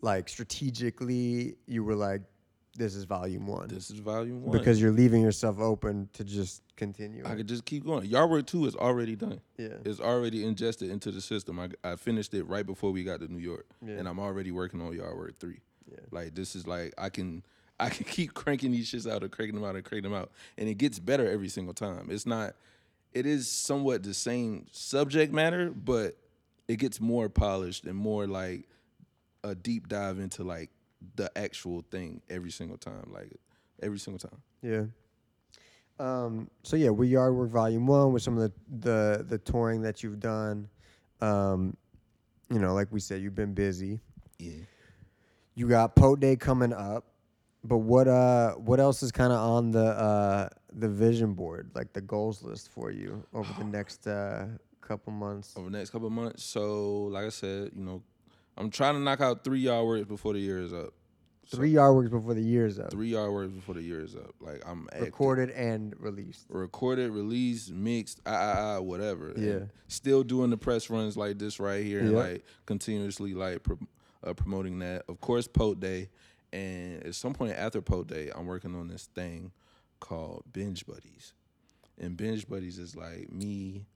like 0.00 0.28
strategically 0.28 1.56
you 1.66 1.84
were 1.84 1.96
like 1.96 2.22
this 2.80 2.94
is 2.94 3.04
volume 3.04 3.46
one 3.46 3.68
This 3.68 3.90
is 3.90 3.98
volume 4.00 4.42
one. 4.42 4.56
because 4.56 4.80
you're 4.80 4.90
leaving 4.90 5.20
yourself 5.22 5.58
open 5.60 6.08
to 6.14 6.24
just 6.24 6.62
continue. 6.76 7.22
I 7.26 7.34
could 7.34 7.46
just 7.46 7.64
keep 7.66 7.84
going. 7.84 8.06
Yard 8.06 8.30
work 8.30 8.46
two 8.46 8.64
is 8.66 8.74
already 8.74 9.14
done. 9.16 9.40
Yeah. 9.58 9.74
It's 9.84 10.00
already 10.00 10.44
ingested 10.44 10.90
into 10.90 11.10
the 11.10 11.20
system. 11.20 11.60
I, 11.60 11.68
I 11.84 11.96
finished 11.96 12.32
it 12.34 12.44
right 12.44 12.64
before 12.64 12.90
we 12.90 13.04
got 13.04 13.20
to 13.20 13.30
New 13.30 13.38
York, 13.38 13.66
Yeah. 13.84 13.94
and 13.98 14.08
I'm 14.08 14.18
already 14.18 14.50
working 14.50 14.80
on 14.80 14.92
Yard 14.96 15.16
work 15.16 15.36
three. 15.38 15.60
Yeah. 15.90 15.98
Like 16.10 16.34
this 16.34 16.56
is 16.56 16.66
like 16.66 16.94
I 16.96 17.10
can 17.10 17.42
I 17.80 17.88
can 17.90 18.04
keep 18.06 18.34
cranking 18.34 18.72
these 18.72 18.90
shits 18.90 19.10
out 19.10 19.22
and 19.22 19.30
cranking 19.30 19.54
them 19.56 19.64
out 19.64 19.74
and 19.76 19.84
cranking 19.84 20.10
them 20.10 20.18
out, 20.20 20.30
and 20.58 20.68
it 20.68 20.74
gets 20.78 20.98
better 20.98 21.30
every 21.30 21.48
single 21.48 21.74
time. 21.74 22.08
It's 22.10 22.26
not. 22.26 22.54
It 23.12 23.26
is 23.26 23.50
somewhat 23.50 24.02
the 24.04 24.14
same 24.14 24.66
subject 24.70 25.32
matter, 25.32 25.70
but 25.70 26.16
it 26.68 26.76
gets 26.78 27.00
more 27.00 27.28
polished 27.28 27.84
and 27.84 27.96
more 27.96 28.26
like 28.26 28.68
a 29.44 29.54
deep 29.54 29.88
dive 29.88 30.18
into 30.18 30.44
like 30.44 30.70
the 31.16 31.30
actual 31.36 31.84
thing 31.90 32.22
every 32.28 32.50
single 32.50 32.78
time. 32.78 33.10
Like 33.12 33.32
every 33.82 33.98
single 33.98 34.18
time. 34.18 34.40
Yeah. 34.62 34.84
Um, 35.98 36.50
so 36.62 36.76
yeah, 36.76 36.90
we 36.90 37.08
yard 37.08 37.34
work 37.34 37.50
volume 37.50 37.86
one 37.86 38.12
with 38.12 38.22
some 38.22 38.38
of 38.38 38.42
the 38.42 38.52
the 38.88 39.24
the 39.24 39.38
touring 39.38 39.82
that 39.82 40.02
you've 40.02 40.20
done. 40.20 40.68
Um, 41.20 41.76
you 42.50 42.58
know, 42.58 42.74
like 42.74 42.88
we 42.90 43.00
said, 43.00 43.20
you've 43.20 43.34
been 43.34 43.54
busy. 43.54 44.00
Yeah. 44.38 44.62
You 45.54 45.68
got 45.68 45.94
Pote 45.94 46.20
Day 46.20 46.36
coming 46.36 46.72
up, 46.72 47.04
but 47.62 47.78
what 47.78 48.08
uh 48.08 48.52
what 48.52 48.80
else 48.80 49.02
is 49.02 49.12
kind 49.12 49.32
of 49.32 49.38
on 49.38 49.70
the 49.72 49.84
uh 49.84 50.48
the 50.72 50.88
vision 50.88 51.34
board, 51.34 51.70
like 51.74 51.92
the 51.92 52.00
goals 52.00 52.42
list 52.42 52.70
for 52.70 52.90
you 52.90 53.24
over 53.34 53.52
the 53.58 53.64
next 53.76 54.06
uh 54.06 54.46
couple 54.80 55.12
months? 55.12 55.54
over 55.56 55.68
the 55.68 55.76
next 55.76 55.90
couple 55.90 56.08
months. 56.08 56.44
So, 56.44 57.04
like 57.04 57.26
I 57.26 57.28
said, 57.28 57.72
you 57.76 57.84
know, 57.84 58.02
I'm 58.60 58.70
trying 58.70 58.94
to 58.94 59.00
knock 59.00 59.20
out 59.22 59.42
three 59.42 59.60
yard 59.60 59.86
works 59.86 60.06
before 60.06 60.34
the 60.34 60.38
year 60.38 60.58
is 60.60 60.72
up. 60.72 60.92
So, 61.46 61.56
Three 61.56 61.70
yard 61.70 61.94
works 61.96 62.10
before 62.10 62.34
the 62.34 62.42
year's 62.42 62.78
up. 62.78 62.90
three 62.92 63.08
yard 63.08 63.32
works 63.32 63.50
before 63.52 63.74
the 63.74 63.82
year 63.82 64.00
is 64.02 64.14
up. 64.14 64.34
Like 64.40 64.62
I'm 64.66 64.86
active. 64.92 65.06
Recorded 65.06 65.50
and 65.50 65.94
released. 65.98 66.46
recorded, 66.48 67.10
released, 67.10 67.72
mixed, 67.72 68.20
ah, 68.26 68.30
ah, 68.30 68.76
ah, 68.76 68.80
whatever. 68.80 69.30
And 69.30 69.42
Yeah. 69.44 69.58
still 69.88 70.22
doing 70.22 70.50
the 70.50 70.56
press 70.58 70.90
runs 70.90 71.16
like 71.16 71.38
this 71.38 71.58
right 71.58 71.84
here, 71.84 72.00
and 72.00 72.12
Yeah. 72.12 72.18
like 72.18 72.44
continuously 72.66 73.34
like 73.34 73.62
pro- 73.64 73.78
uh, 74.22 74.34
promoting 74.34 74.78
that. 74.80 75.04
Of 75.08 75.20
course, 75.20 75.48
Pote 75.48 75.80
Day, 75.80 76.10
and 76.52 77.02
at 77.02 77.14
some 77.16 77.32
point 77.32 77.54
after 77.56 77.80
Pote 77.80 78.06
Day, 78.06 78.30
I'm 78.32 78.46
working 78.46 78.76
on 78.76 78.86
this 78.88 79.06
thing 79.06 79.50
called 79.98 80.44
Binge 80.52 80.86
Buddies, 80.86 81.32
and 81.98 82.16
Binge 82.16 82.46
Buddies 82.46 82.78
is 82.78 82.94
like 82.94 83.32
me, 83.32 83.86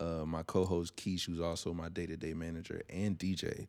uh, 0.00 0.24
my 0.26 0.42
co-host 0.42 0.96
Keish, 0.96 1.26
who's 1.26 1.40
also 1.40 1.72
my 1.72 1.88
day-to-day 1.90 2.34
manager 2.34 2.82
and 2.90 3.16
DJ. 3.16 3.68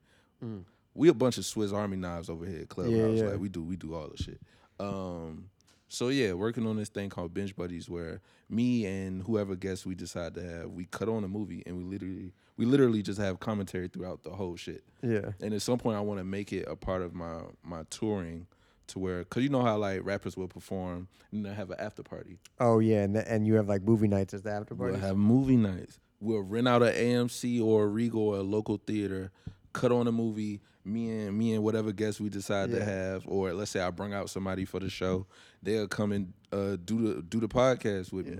We 0.94 1.10
a 1.10 1.14
bunch 1.14 1.38
of 1.38 1.46
Swiss 1.46 1.74
Army 1.74 1.98
knives 1.98 2.30
over 2.30 2.46
here 2.46 2.60
at 2.62 2.70
Clubhouse. 2.70 2.94
Mm. 2.96 3.18
yeah. 3.18 3.26
Like 3.26 3.40
we 3.40 3.50
do, 3.50 3.62
we 3.64 3.76
do 3.76 3.96
all 3.96 4.08
the 4.16 4.22
shit. 4.22 4.40
Um, 4.80 5.50
so 5.88 6.10
yeah, 6.10 6.34
working 6.34 6.66
on 6.68 6.78
this 6.78 6.90
thing 6.90 7.10
called 7.10 7.34
Binge 7.34 7.56
Buddies, 7.56 7.90
where 7.90 8.22
me 8.50 8.86
and 8.86 9.22
whoever 9.24 9.56
guest 9.56 9.86
we 9.86 9.96
decide 9.96 10.34
to 10.36 10.44
have, 10.44 10.70
we 10.72 10.86
cut 10.86 11.10
on 11.10 11.24
a 11.24 11.28
movie 11.28 11.64
and 11.66 11.78
we 11.78 11.84
literally, 11.84 12.34
we 12.58 12.66
literally 12.66 13.02
just 13.02 13.20
have 13.20 13.40
commentary 13.40 13.88
throughout 13.88 14.24
the 14.24 14.32
whole 14.32 14.56
shit. 14.56 14.84
Yeah. 15.02 15.32
And 15.42 15.54
at 15.54 15.62
some 15.62 15.78
point, 15.78 15.98
I 15.98 16.02
want 16.02 16.20
to 16.20 16.24
make 16.24 16.54
it 16.54 16.66
a 16.68 16.76
part 16.76 17.02
of 17.02 17.14
my 17.14 17.42
my 17.64 17.84
touring, 17.90 18.48
to 18.88 19.00
where, 19.00 19.24
cause 19.26 19.44
you 19.44 19.50
know 19.50 19.62
how 19.62 19.78
like 19.78 20.02
rappers 20.04 20.38
will 20.38 20.48
perform 20.48 21.08
and 21.32 21.46
then 21.46 21.54
have 21.56 21.72
an 21.72 21.80
after 21.80 22.04
party. 22.04 22.40
Oh 22.60 22.80
yeah, 22.80 23.04
and 23.04 23.16
th- 23.16 23.26
and 23.28 23.46
you 23.48 23.56
have 23.56 23.68
like 23.68 23.82
movie 23.84 24.08
nights 24.08 24.34
as 24.34 24.44
the 24.44 24.52
after 24.52 24.76
party. 24.76 24.94
We'll 24.94 25.02
have 25.02 25.18
movie 25.18 25.58
nights. 25.58 26.00
We'll 26.20 26.42
rent 26.42 26.68
out 26.68 26.82
an 26.82 26.94
AMC 26.94 27.64
or 27.64 27.84
a 27.84 27.88
Regal 27.88 28.22
or 28.22 28.38
a 28.38 28.44
local 28.44 28.78
theater, 28.78 29.32
cut 29.76 29.92
on 29.92 30.08
a 30.08 30.12
movie. 30.12 30.62
Me 30.84 31.10
and 31.26 31.38
me 31.38 31.54
and 31.54 31.64
whatever 31.64 31.92
guests 31.92 32.22
we 32.22 32.30
decide 32.30 32.70
Yeah. 32.70 32.80
to 32.80 32.86
have, 32.86 33.24
or 33.28 33.54
let's 33.54 33.72
say 33.72 33.80
I 33.82 33.90
bring 33.90 34.14
out 34.14 34.30
somebody 34.30 34.66
for 34.66 34.80
the 34.80 34.90
show, 34.90 35.26
they'll 35.64 35.88
come 35.88 36.12
and 36.12 36.34
uh, 36.52 36.78
do 36.84 37.14
the 37.16 37.22
do 37.22 37.40
the 37.40 37.48
podcast 37.48 38.12
with 38.14 38.28
me. 38.28 38.38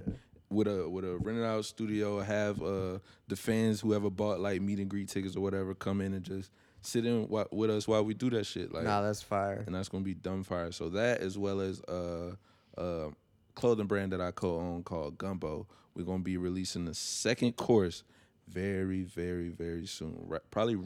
With 0.50 0.68
a 0.68 0.88
with 0.88 1.04
a 1.06 1.18
rented 1.18 1.44
out 1.44 1.66
studio, 1.66 2.20
have 2.22 2.62
uh, 2.62 3.00
the 3.28 3.36
fans 3.36 3.82
whoever 3.82 4.12
bought 4.12 4.40
like 4.40 4.62
meet 4.62 4.78
and 4.80 4.88
greet 4.90 5.10
tickets 5.10 5.36
or 5.36 5.42
whatever 5.42 5.74
come 5.74 6.02
in 6.02 6.14
and 6.14 6.24
just 6.24 6.52
sit 6.82 7.04
in 7.04 7.28
with 7.28 7.72
us 7.72 7.88
while 7.88 8.06
we 8.06 8.14
do 8.14 8.30
that 8.30 8.46
shit. 8.46 8.72
Like 8.72 8.84
nah, 8.84 9.02
that's 9.02 9.24
fire. 9.24 9.64
and 9.66 9.74
that's 9.74 9.90
gonna 9.90 10.04
be 10.04 10.14
Dumbfire. 10.14 10.72
So 10.72 10.90
that 10.90 11.22
as 11.22 11.36
well 11.38 11.60
as 11.62 11.82
uh, 11.90 12.36
uh, 12.78 13.10
clothing 13.56 13.88
brand 13.88 14.12
that 14.12 14.22
I 14.22 14.30
co-own 14.32 14.84
called 14.84 15.18
Gumbo. 15.18 15.66
We're 15.96 16.04
gonna 16.06 16.20
be 16.24 16.38
releasing 16.38 16.86
the 16.86 16.94
second 16.94 17.54
course 17.56 18.04
very, 18.48 19.02
very, 19.02 19.50
very 19.50 19.88
soon. 19.88 20.26
Right, 20.28 20.42
probably, 20.52 20.78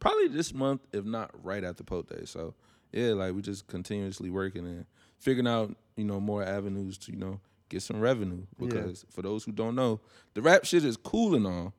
probably 0.00 0.28
this 0.28 0.52
month, 0.54 0.82
if 0.92 1.04
not 1.04 1.30
right 1.44 1.64
after 1.64 1.84
Pote 1.84 2.08
Day. 2.08 2.24
So 2.24 2.54
yeah, 2.92 3.08
like 3.12 3.34
we 3.34 3.42
just 3.42 3.66
continuously 3.66 4.30
working 4.30 4.66
and 4.66 4.86
figuring 5.18 5.48
out 5.48 5.74
you 5.96 6.04
know 6.04 6.20
more 6.20 6.42
avenues 6.42 6.96
to 6.98 7.12
you 7.12 7.18
know 7.18 7.40
get 7.68 7.82
some 7.82 8.00
revenue 8.00 8.42
because 8.58 9.04
for 9.10 9.22
those 9.22 9.44
who 9.44 9.52
don't 9.52 9.74
know, 9.74 10.00
the 10.34 10.42
rap 10.42 10.64
shit 10.64 10.84
is 10.84 10.96
cool 10.96 11.34
and 11.34 11.46
all, 11.46 11.74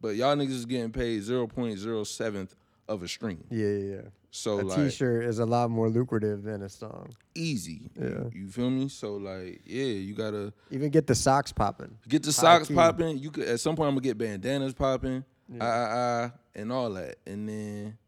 but 0.00 0.14
y'all 0.16 0.36
niggas 0.36 0.50
is 0.50 0.66
getting 0.66 0.92
paid 0.92 1.22
zero 1.22 1.46
point 1.46 1.78
zero 1.78 2.04
seventh 2.04 2.54
of 2.88 3.02
a 3.02 3.08
stream. 3.08 3.44
Yeah, 3.50 3.66
yeah, 3.68 3.94
yeah. 3.94 4.00
So 4.34 4.60
A 4.60 4.62
like 4.62 4.90
shirt 4.92 5.24
is 5.24 5.40
a 5.40 5.44
lot 5.46 5.70
more 5.70 5.90
lucrative 5.90 6.42
than 6.42 6.62
a 6.62 6.68
song. 6.68 7.14
easy. 7.34 7.90
Yeah. 8.00 8.06
You, 8.08 8.30
you 8.34 8.48
feel 8.48 8.70
me? 8.70 8.88
So 8.88 9.16
like, 9.16 9.60
yeah, 9.66 9.84
you 9.84 10.14
gotta 10.14 10.52
Even 10.70 10.88
get 10.90 11.06
the 11.06 11.14
socks 11.14 11.52
popping. 11.52 11.98
get 12.08 12.22
the 12.22 12.28
High 12.30 12.58
socks 12.58 12.70
popping. 12.70 13.18
You 13.18 13.30
could 13.30 13.46
at 13.46 13.60
some 13.60 13.76
point 13.76 13.88
I'm 13.88 13.94
gonna 13.94 14.00
get 14.04 14.16
bandanas 14.16 14.72
popping, 14.72 15.24
ah, 15.60 15.64
ah, 15.64 15.88
ah, 15.94 16.30
and 16.54 16.72
all 16.72 16.90
that, 16.90 17.16
and 17.26 17.48
then 17.48 17.98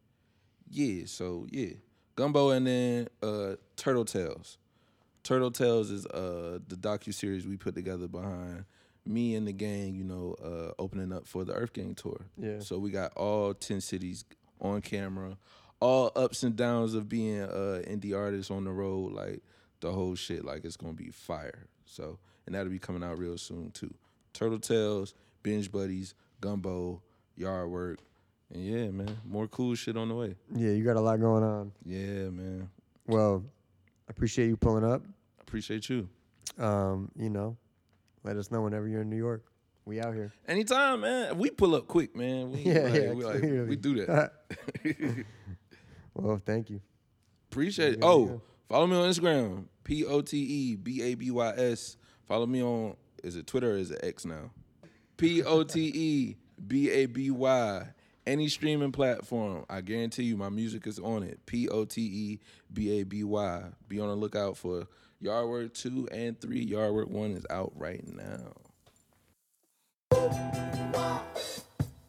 yeah, 0.71 1.05
so 1.07 1.47
yeah, 1.51 1.75
gumbo, 2.17 2.51
and 2.51 2.67
then 2.67 3.09
uh, 3.23 3.57
Turtle 3.77 4.05
Tales. 4.05 4.59
Turtle 5.23 5.51
Tales 5.51 5.91
is 5.91 6.07
uh 6.07 6.59
the 6.69 6.77
docu 6.77 7.13
series 7.13 7.47
we 7.47 7.57
put 7.57 7.75
together 7.75 8.07
behind 8.07 8.65
me 9.07 9.35
and 9.35 9.47
the 9.47 9.53
gang. 9.53 9.95
You 9.95 10.05
know, 10.05 10.37
uh, 10.43 10.73
opening 10.79 11.13
up 11.13 11.27
for 11.27 11.45
the 11.45 11.55
Earth 11.55 11.73
Gang 11.73 11.95
tour. 11.95 12.27
Yeah. 12.37 12.61
So 12.61 12.79
we 12.79 12.91
got 12.91 13.13
all 13.17 13.55
ten 13.55 13.81
cities 13.81 14.25
on 14.61 14.83
camera, 14.83 15.39
all 15.81 16.13
ups 16.15 16.43
and 16.43 16.55
downs 16.55 16.95
of 16.95 17.09
being 17.09 17.41
uh 17.41 17.83
indie 17.87 18.17
artists 18.17 18.51
on 18.51 18.65
the 18.65 18.73
road, 18.73 19.13
like 19.13 19.43
the 19.81 19.93
whole 19.93 20.15
shit. 20.15 20.45
Like 20.45 20.65
it's 20.65 20.77
gonna 20.77 20.93
be 20.93 21.11
fire. 21.11 21.67
So 21.87 22.19
and 22.47 22.55
that'll 22.55 22.71
be 22.71 22.79
coming 22.79 23.03
out 23.03 23.19
real 23.19 23.39
soon 23.39 23.71
too. 23.71 23.95
Turtle 24.35 24.59
Tales, 24.59 25.15
Binge 25.43 25.71
Buddies, 25.73 26.15
Gumbo, 26.41 27.01
Yard 27.37 27.71
Work, 27.71 27.99
and 28.53 28.65
yeah, 28.65 28.91
man, 28.91 29.17
more 29.25 29.47
cool 29.49 29.75
shit 29.75 29.97
on 29.97 30.09
the 30.09 30.15
way. 30.15 30.35
Yeah, 30.55 30.71
you 30.71 30.85
got 30.85 30.97
a 30.97 31.01
lot 31.01 31.21
going 31.21 31.43
on. 31.43 31.73
Yeah, 31.85 32.31
man. 32.31 32.71
Well, 33.07 33.45
I 34.09 34.11
appreciate 34.11 34.49
you 34.49 34.57
pulling 34.57 34.85
up. 34.85 35.03
Appreciate 35.41 35.89
you. 35.89 36.09
Um, 36.59 37.11
you 37.17 37.31
know, 37.31 37.57
let 38.23 38.37
us 38.37 38.51
know 38.51 38.63
whenever 38.63 38.89
you're 38.89 39.03
in 39.03 39.11
New 39.11 39.17
York. 39.17 39.45
We 39.87 40.01
out 40.01 40.15
here. 40.15 40.33
Anytime, 40.49 41.03
man. 41.03 41.37
We 41.37 41.51
pull 41.51 41.75
up 41.75 41.87
quick, 41.87 42.17
man. 42.17 42.53
We, 42.53 42.59
Yeah, 42.65 42.81
like, 42.81 42.95
yeah, 42.95 43.13
we, 43.13 43.25
like, 43.25 43.69
we 43.69 43.77
do 43.77 44.07
that. 44.07 44.33
Well, 46.15 46.41
thank 46.45 46.71
you. 46.71 46.81
Appreciate 47.51 47.95
it. 47.95 47.99
Oh, 48.03 48.41
follow 48.69 48.87
me 48.87 48.97
on 48.97 49.11
Instagram. 49.11 49.65
P 49.83 50.05
O 50.05 50.21
T 50.21 50.39
E 50.39 50.77
B 50.77 51.03
A 51.03 51.15
B 51.15 51.31
Y 51.31 51.53
S. 51.57 51.97
Follow 52.27 52.47
me 52.47 52.63
on 52.63 52.97
is 53.23 53.37
it 53.37 53.47
Twitter 53.47 53.73
or 53.73 53.77
is 53.77 53.91
it 53.91 54.01
X 54.03 54.25
now? 54.25 54.51
P 55.17 55.43
O 55.43 55.65
T 55.65 55.91
E 55.95 56.37
B 56.67 56.91
A 56.91 57.07
B 57.07 57.31
Y. 57.31 57.89
Any 58.27 58.49
streaming 58.49 58.93
platform, 58.93 59.67
I 59.69 59.83
guarantee 59.83 60.23
you 60.23 60.37
my 60.37 60.49
music 60.49 60.87
is 60.87 60.99
on 60.99 61.23
it. 61.23 61.41
P 61.45 61.69
O 61.69 61.85
T 61.85 62.01
E 62.01 62.41
B 62.73 63.01
A 63.01 63.05
B 63.05 63.23
Y. 63.23 63.63
Be 63.87 64.01
on 64.01 64.09
the 64.09 64.15
lookout 64.15 64.57
for 64.57 64.87
Yard 65.21 65.49
Work 65.49 65.75
2 65.75 66.09
and 66.11 66.41
3. 66.41 66.61
Yard 66.61 66.95
Work 66.95 67.11
1 67.11 67.33
is 67.33 67.47
out 67.51 67.73
right 67.77 68.03
now. 68.07 68.53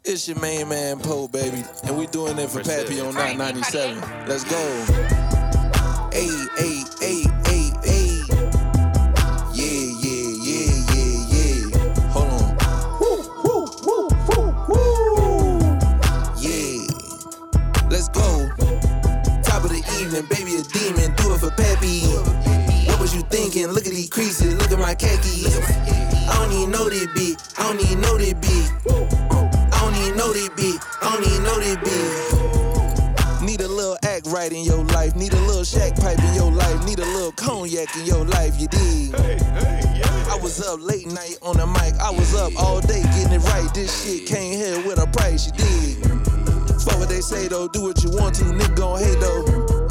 It's 0.04 0.28
your 0.28 0.39
main 0.39 0.70
man 0.70 1.00
Pote, 1.00 1.32
baby, 1.32 1.63
and 1.84 1.98
we 1.98 2.08
doing 2.08 2.38
it 2.38 2.50
for 2.50 2.62
Pappy 2.62 3.02
on 3.02 3.15
997. 3.15 4.28
Let's 4.28 4.44
go. 4.44 4.86
Hey, 6.12 6.28
hey, 6.58 6.84
hey, 7.00 7.24
hey, 7.24 7.24
hey. 7.24 7.35
Peppy. 21.58 22.02
What 22.88 23.00
was 23.00 23.15
you 23.15 23.22
thinking? 23.24 23.68
Look 23.68 23.86
at 23.88 23.94
these 23.94 24.10
creases. 24.10 24.56
Look 24.56 24.72
at 24.72 24.80
my 24.80 24.96
khakis. 24.96 25.58
I 26.30 26.36
don't 26.36 26.52
even 26.54 26.72
know 26.72 26.89
this 26.89 27.08
beat. 27.13 27.41
I 27.58 27.72
don't 27.72 27.82
even 27.82 28.02
know 28.02 28.18
this 28.18 28.34
beat. 28.34 28.72
I 28.88 29.80
don't 29.82 29.96
even 29.96 30.18
know 30.18 30.34
this 30.34 30.50
beat. 30.50 30.80
I 31.02 31.15
don't 31.15 31.26
even 31.28 31.44
know 31.44 31.60
this 31.60 31.78
beat. 31.78 33.46
Need 33.46 33.62
a 33.62 33.68
little 33.68 33.98
act 34.04 34.28
right 34.28 34.52
in 34.52 34.63
your 34.63 34.84
life. 34.86 35.15
Need 35.15 35.34
a 35.34 35.39
little 35.41 35.63
shack 35.63 35.96
pipe 35.96 36.20
in 36.20 36.34
your 36.34 36.52
life. 36.52 36.84
Need 36.86 37.00
a 37.00 37.06
little 37.06 37.32
cognac 37.32 37.96
in 37.96 38.06
your 38.06 38.26
life. 38.26 38.60
You 38.60 38.68
dig? 38.68 39.13
I 39.15 40.38
was 40.41 40.62
up 40.65 40.82
late 40.82 41.08
night 41.08 41.38
on 41.41 41.58
the 41.58 41.68
mic. 41.68 41.94
I 42.02 42.10
was 42.12 42.34
up 42.36 42.52
all 42.58 42.82
day 42.82 43.04
getting 43.04 43.34
it 43.34 43.44
right. 43.44 43.72
This 43.74 44.04
shit 44.04 44.28
came 44.28 44.54
here 44.58 44.86
with 44.86 45.00
a 45.00 45.08
price. 45.08 45.46
You 45.48 45.54
dig? 45.54 46.06
Fuck 46.82 47.00
what 47.00 47.10
they 47.10 47.22
say 47.22 47.48
though. 47.48 47.68
Do 47.68 47.84
what 47.84 48.04
you 48.04 48.10
want 48.12 48.36
to. 48.36 48.46
Nigga 48.46 48.76
gon' 48.76 49.00
hate 49.00 49.20
though. 49.20 49.85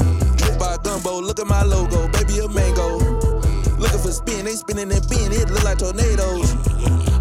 Look 1.03 1.39
at 1.39 1.47
my 1.47 1.63
logo, 1.63 2.07
baby 2.07 2.39
a 2.39 2.47
mango. 2.47 2.97
Looking 3.77 3.99
for 3.99 4.11
spin, 4.11 4.45
they 4.45 4.53
spinning 4.53 4.89
and 4.91 5.09
being 5.09 5.31
it 5.33 5.49
look 5.49 5.63
like 5.65 5.77
tornadoes. 5.79 6.53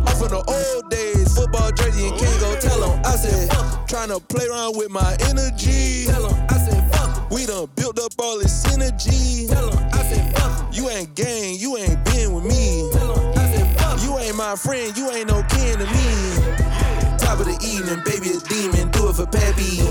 Off 0.06 0.22
of 0.22 0.30
the 0.30 0.44
old 0.46 0.90
days, 0.90 1.34
football 1.34 1.72
jersey 1.72 2.06
and 2.06 2.16
Kango. 2.16 2.60
Tell 2.60 2.84
'em 2.84 3.00
I 3.04 3.16
said, 3.16 3.50
trying 3.88 4.10
to 4.10 4.20
play 4.20 4.46
around 4.46 4.76
with 4.76 4.90
my 4.90 5.16
energy. 5.28 6.06
Tell 6.06 6.24
'em 6.24 6.46
I 6.48 6.58
said, 6.58 6.88
fuck. 6.94 7.30
We 7.32 7.46
done 7.46 7.68
built 7.74 7.98
up 7.98 8.12
all 8.18 8.38
this 8.38 8.62
synergy. 8.62 9.48
Tell 9.48 9.68
'em 9.68 9.78
I 9.92 10.02
said, 10.04 10.38
fuck. 10.38 10.72
You 10.72 10.88
ain't 10.90 11.14
gang, 11.16 11.56
you 11.58 11.76
ain't 11.76 12.04
been 12.04 12.32
with 12.32 12.44
me. 12.44 12.90
I 13.34 13.52
said, 13.52 13.80
fuck. 13.80 14.00
You 14.04 14.16
ain't 14.18 14.36
my 14.36 14.54
friend, 14.54 14.96
you 14.96 15.10
ain't 15.10 15.28
no 15.28 15.42
kin 15.50 15.78
to 15.78 15.86
me. 15.86 16.08
Top 17.18 17.40
of 17.40 17.46
the 17.46 17.58
evening, 17.60 18.00
baby 18.06 18.36
a 18.36 18.40
demon, 18.40 18.90
do 18.92 19.08
it 19.08 19.16
for 19.16 19.26
Pappy. 19.26 19.82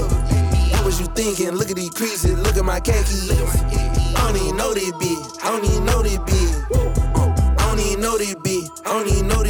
What 0.84 0.88
was 0.88 1.00
you 1.00 1.08
thinking? 1.15 1.52
Look 1.52 1.69
at 1.69 1.78
these 1.78 1.91
creases, 1.91 2.38
look 2.39 2.58
at 2.58 2.65
my 2.65 2.82
khakis. 2.82 3.32
I 3.32 4.28
don't 4.28 4.36
even 4.36 4.58
know 4.58 4.74
they 4.74 4.91
be, 5.00 5.15
I 5.41 5.50
don't 5.50 5.63
even 5.63 5.86
know 5.86 6.04
they 6.04 6.17
be. 6.17 6.34
I 7.58 7.67
don't 7.69 7.80
even 7.80 8.02
know 8.02 8.17
they 8.17 8.36
be, 8.43 8.67
I 8.86 8.91
don't 8.91 9.08
even 9.08 9.28
know 9.30 9.43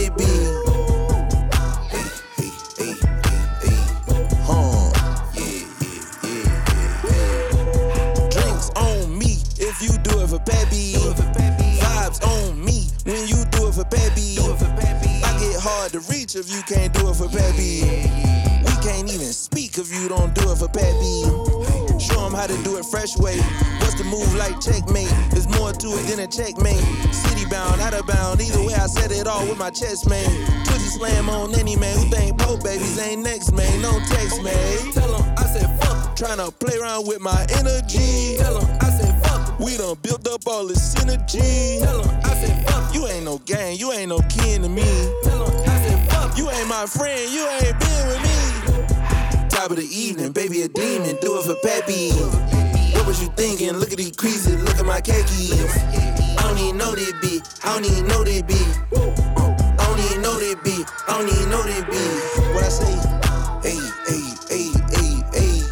it 10.23 10.29
for 10.29 10.39
Pappy. 10.45 10.93
Vibes 10.93 12.23
on 12.25 12.63
me 12.63 12.87
when 13.05 13.27
you 13.27 13.43
do 13.45 13.67
it 13.69 13.73
for 13.73 13.85
Pappy. 13.85 14.37
I 15.23 15.39
get 15.39 15.59
hard 15.59 15.91
to 15.93 15.99
reach 16.11 16.35
if 16.35 16.49
you 16.51 16.61
can't 16.63 16.93
do 16.93 17.09
it 17.09 17.15
for 17.15 17.22
you 19.93 20.09
don't 20.09 20.33
do 20.33 20.51
it 20.51 20.57
for 20.57 20.67
Pappy. 20.67 21.23
Show 21.99 22.25
'em 22.25 22.33
how 22.33 22.47
to 22.47 22.57
do 22.63 22.77
it 22.77 22.85
fresh 22.85 23.15
way. 23.17 23.37
What's 23.79 23.95
the 23.95 24.03
move 24.03 24.33
like 24.35 24.59
checkmate? 24.59 25.13
There's 25.31 25.47
more 25.57 25.71
to 25.71 25.87
it 25.99 26.07
than 26.07 26.19
a 26.19 26.27
checkmate. 26.27 26.83
City 27.13 27.45
bound, 27.45 27.79
out 27.81 27.93
of 27.93 28.05
bound. 28.07 28.41
Either 28.41 28.61
way, 28.63 28.73
I 28.73 28.87
said 28.87 29.11
it 29.11 29.27
all 29.27 29.45
with 29.45 29.57
my 29.57 29.69
chest, 29.69 30.09
man. 30.09 30.29
Twitchy 30.65 30.89
slam 30.97 31.29
on 31.29 31.53
any 31.55 31.75
man 31.75 31.95
who 31.97 32.09
think 32.09 32.37
Pote 32.39 32.63
babies 32.63 32.97
ain't 32.99 33.23
next, 33.23 33.51
man. 33.51 33.81
No 33.81 33.99
text, 34.09 34.41
man. 34.41 34.91
Tell 34.93 35.15
'em 35.15 35.23
I 35.37 35.45
said 35.53 35.69
fuck. 35.79 36.15
Tryna 36.17 36.51
play 36.59 36.77
around 36.77 37.07
with 37.07 37.21
my 37.21 37.45
energy. 37.59 38.37
Tell 38.37 38.57
'em 38.57 38.67
I 38.81 38.89
said 38.97 39.15
fuck. 39.23 39.59
We 39.59 39.77
done 39.77 39.97
built 40.01 40.27
up 40.27 40.47
all 40.47 40.65
this 40.67 40.93
synergy. 40.93 41.79
Tell 41.79 42.01
'em 42.01 42.09
I 42.23 42.33
said 42.41 42.67
fuck. 42.67 42.93
You 42.93 43.07
ain't 43.07 43.25
no 43.25 43.37
gang, 43.45 43.77
you 43.77 43.91
ain't 43.91 44.09
no 44.09 44.19
kin 44.29 44.63
to 44.63 44.69
me. 44.69 44.89
Tell 45.23 45.43
'em 45.45 45.53
I 45.69 45.75
said 45.85 45.99
fuck. 46.09 46.37
You 46.37 46.49
ain't 46.49 46.67
my 46.67 46.85
friend, 46.85 47.31
you 47.31 47.47
ain't 47.47 47.79
been 47.79 48.07
with 48.07 48.21
me. 48.23 48.32
Top 49.63 49.71
of 49.71 49.77
the 49.77 49.97
evening, 49.97 50.33
baby 50.33 50.63
a 50.63 50.67
demon, 50.67 51.15
do 51.21 51.39
it 51.39 51.45
for 51.45 51.55
Peppy. 51.63 52.11
What 52.97 53.07
was 53.07 53.21
you 53.21 53.29
thinking? 53.37 53.71
Look 53.71 53.93
at 53.93 53.97
these 53.97 54.11
creases, 54.11 54.61
look 54.61 54.77
at 54.77 54.85
my 54.85 54.99
khakis. 54.99 55.77
I 56.37 56.41
don't 56.41 56.57
even 56.57 56.77
know 56.77 56.91
they 56.93 57.13
be, 57.21 57.41
I 57.63 57.73
don't 57.73 57.85
even 57.85 58.05
know 58.05 58.25
they 58.25 58.41
be. 58.41 58.59
I 58.59 59.85
don't 59.87 59.99
even 60.01 60.21
know 60.21 60.37
they 60.37 60.55
be, 60.55 60.83
I 61.07 61.17
don't 61.17 61.29
even 61.31 61.49
know 61.49 61.63
they 61.63 61.79
be. 61.79 62.03
What 62.51 62.65
I 62.65 62.67
say? 62.67 62.91
Hey, 63.63 63.79
hey, 64.03 64.35
hey, 64.51 64.67
hey, 64.91 65.23
hey. 65.31 65.63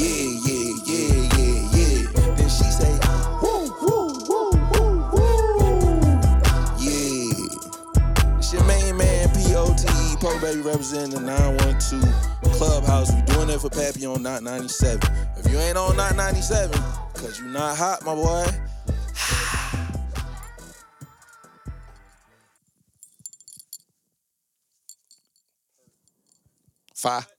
Yeah, 0.00 0.24
yeah, 0.40 0.72
yeah, 0.88 1.28
yeah, 1.36 1.76
yeah. 1.76 2.08
Then 2.36 2.48
she 2.48 2.64
say, 2.72 2.96
woo, 3.42 3.68
woo, 3.82 4.16
woo, 4.30 4.48
woo, 4.72 5.12
woo. 5.12 6.00
Yeah. 6.80 8.38
It's 8.38 8.50
your 8.54 8.64
main 8.64 8.96
man, 8.96 9.28
P.O.T.E. 9.34 10.16
Pote 10.20 10.40
Baby 10.40 10.62
representing 10.62 11.10
the 11.10 11.20
912 11.20 12.35
Clubhouse. 12.56 13.12
We 13.12 13.20
doing 13.22 13.50
it 13.50 13.60
for 13.60 13.68
Pappy 13.68 14.06
on 14.06 14.22
Not 14.22 14.42
97. 14.42 15.00
If 15.36 15.50
you 15.50 15.58
ain't 15.58 15.76
on 15.76 15.96
Not 15.96 16.16
97, 16.16 16.80
cause 17.14 17.38
you 17.38 17.46
not 17.46 17.76
hot, 17.76 18.04
my 18.04 18.14
boy. 18.14 18.46
Five. 26.94 27.35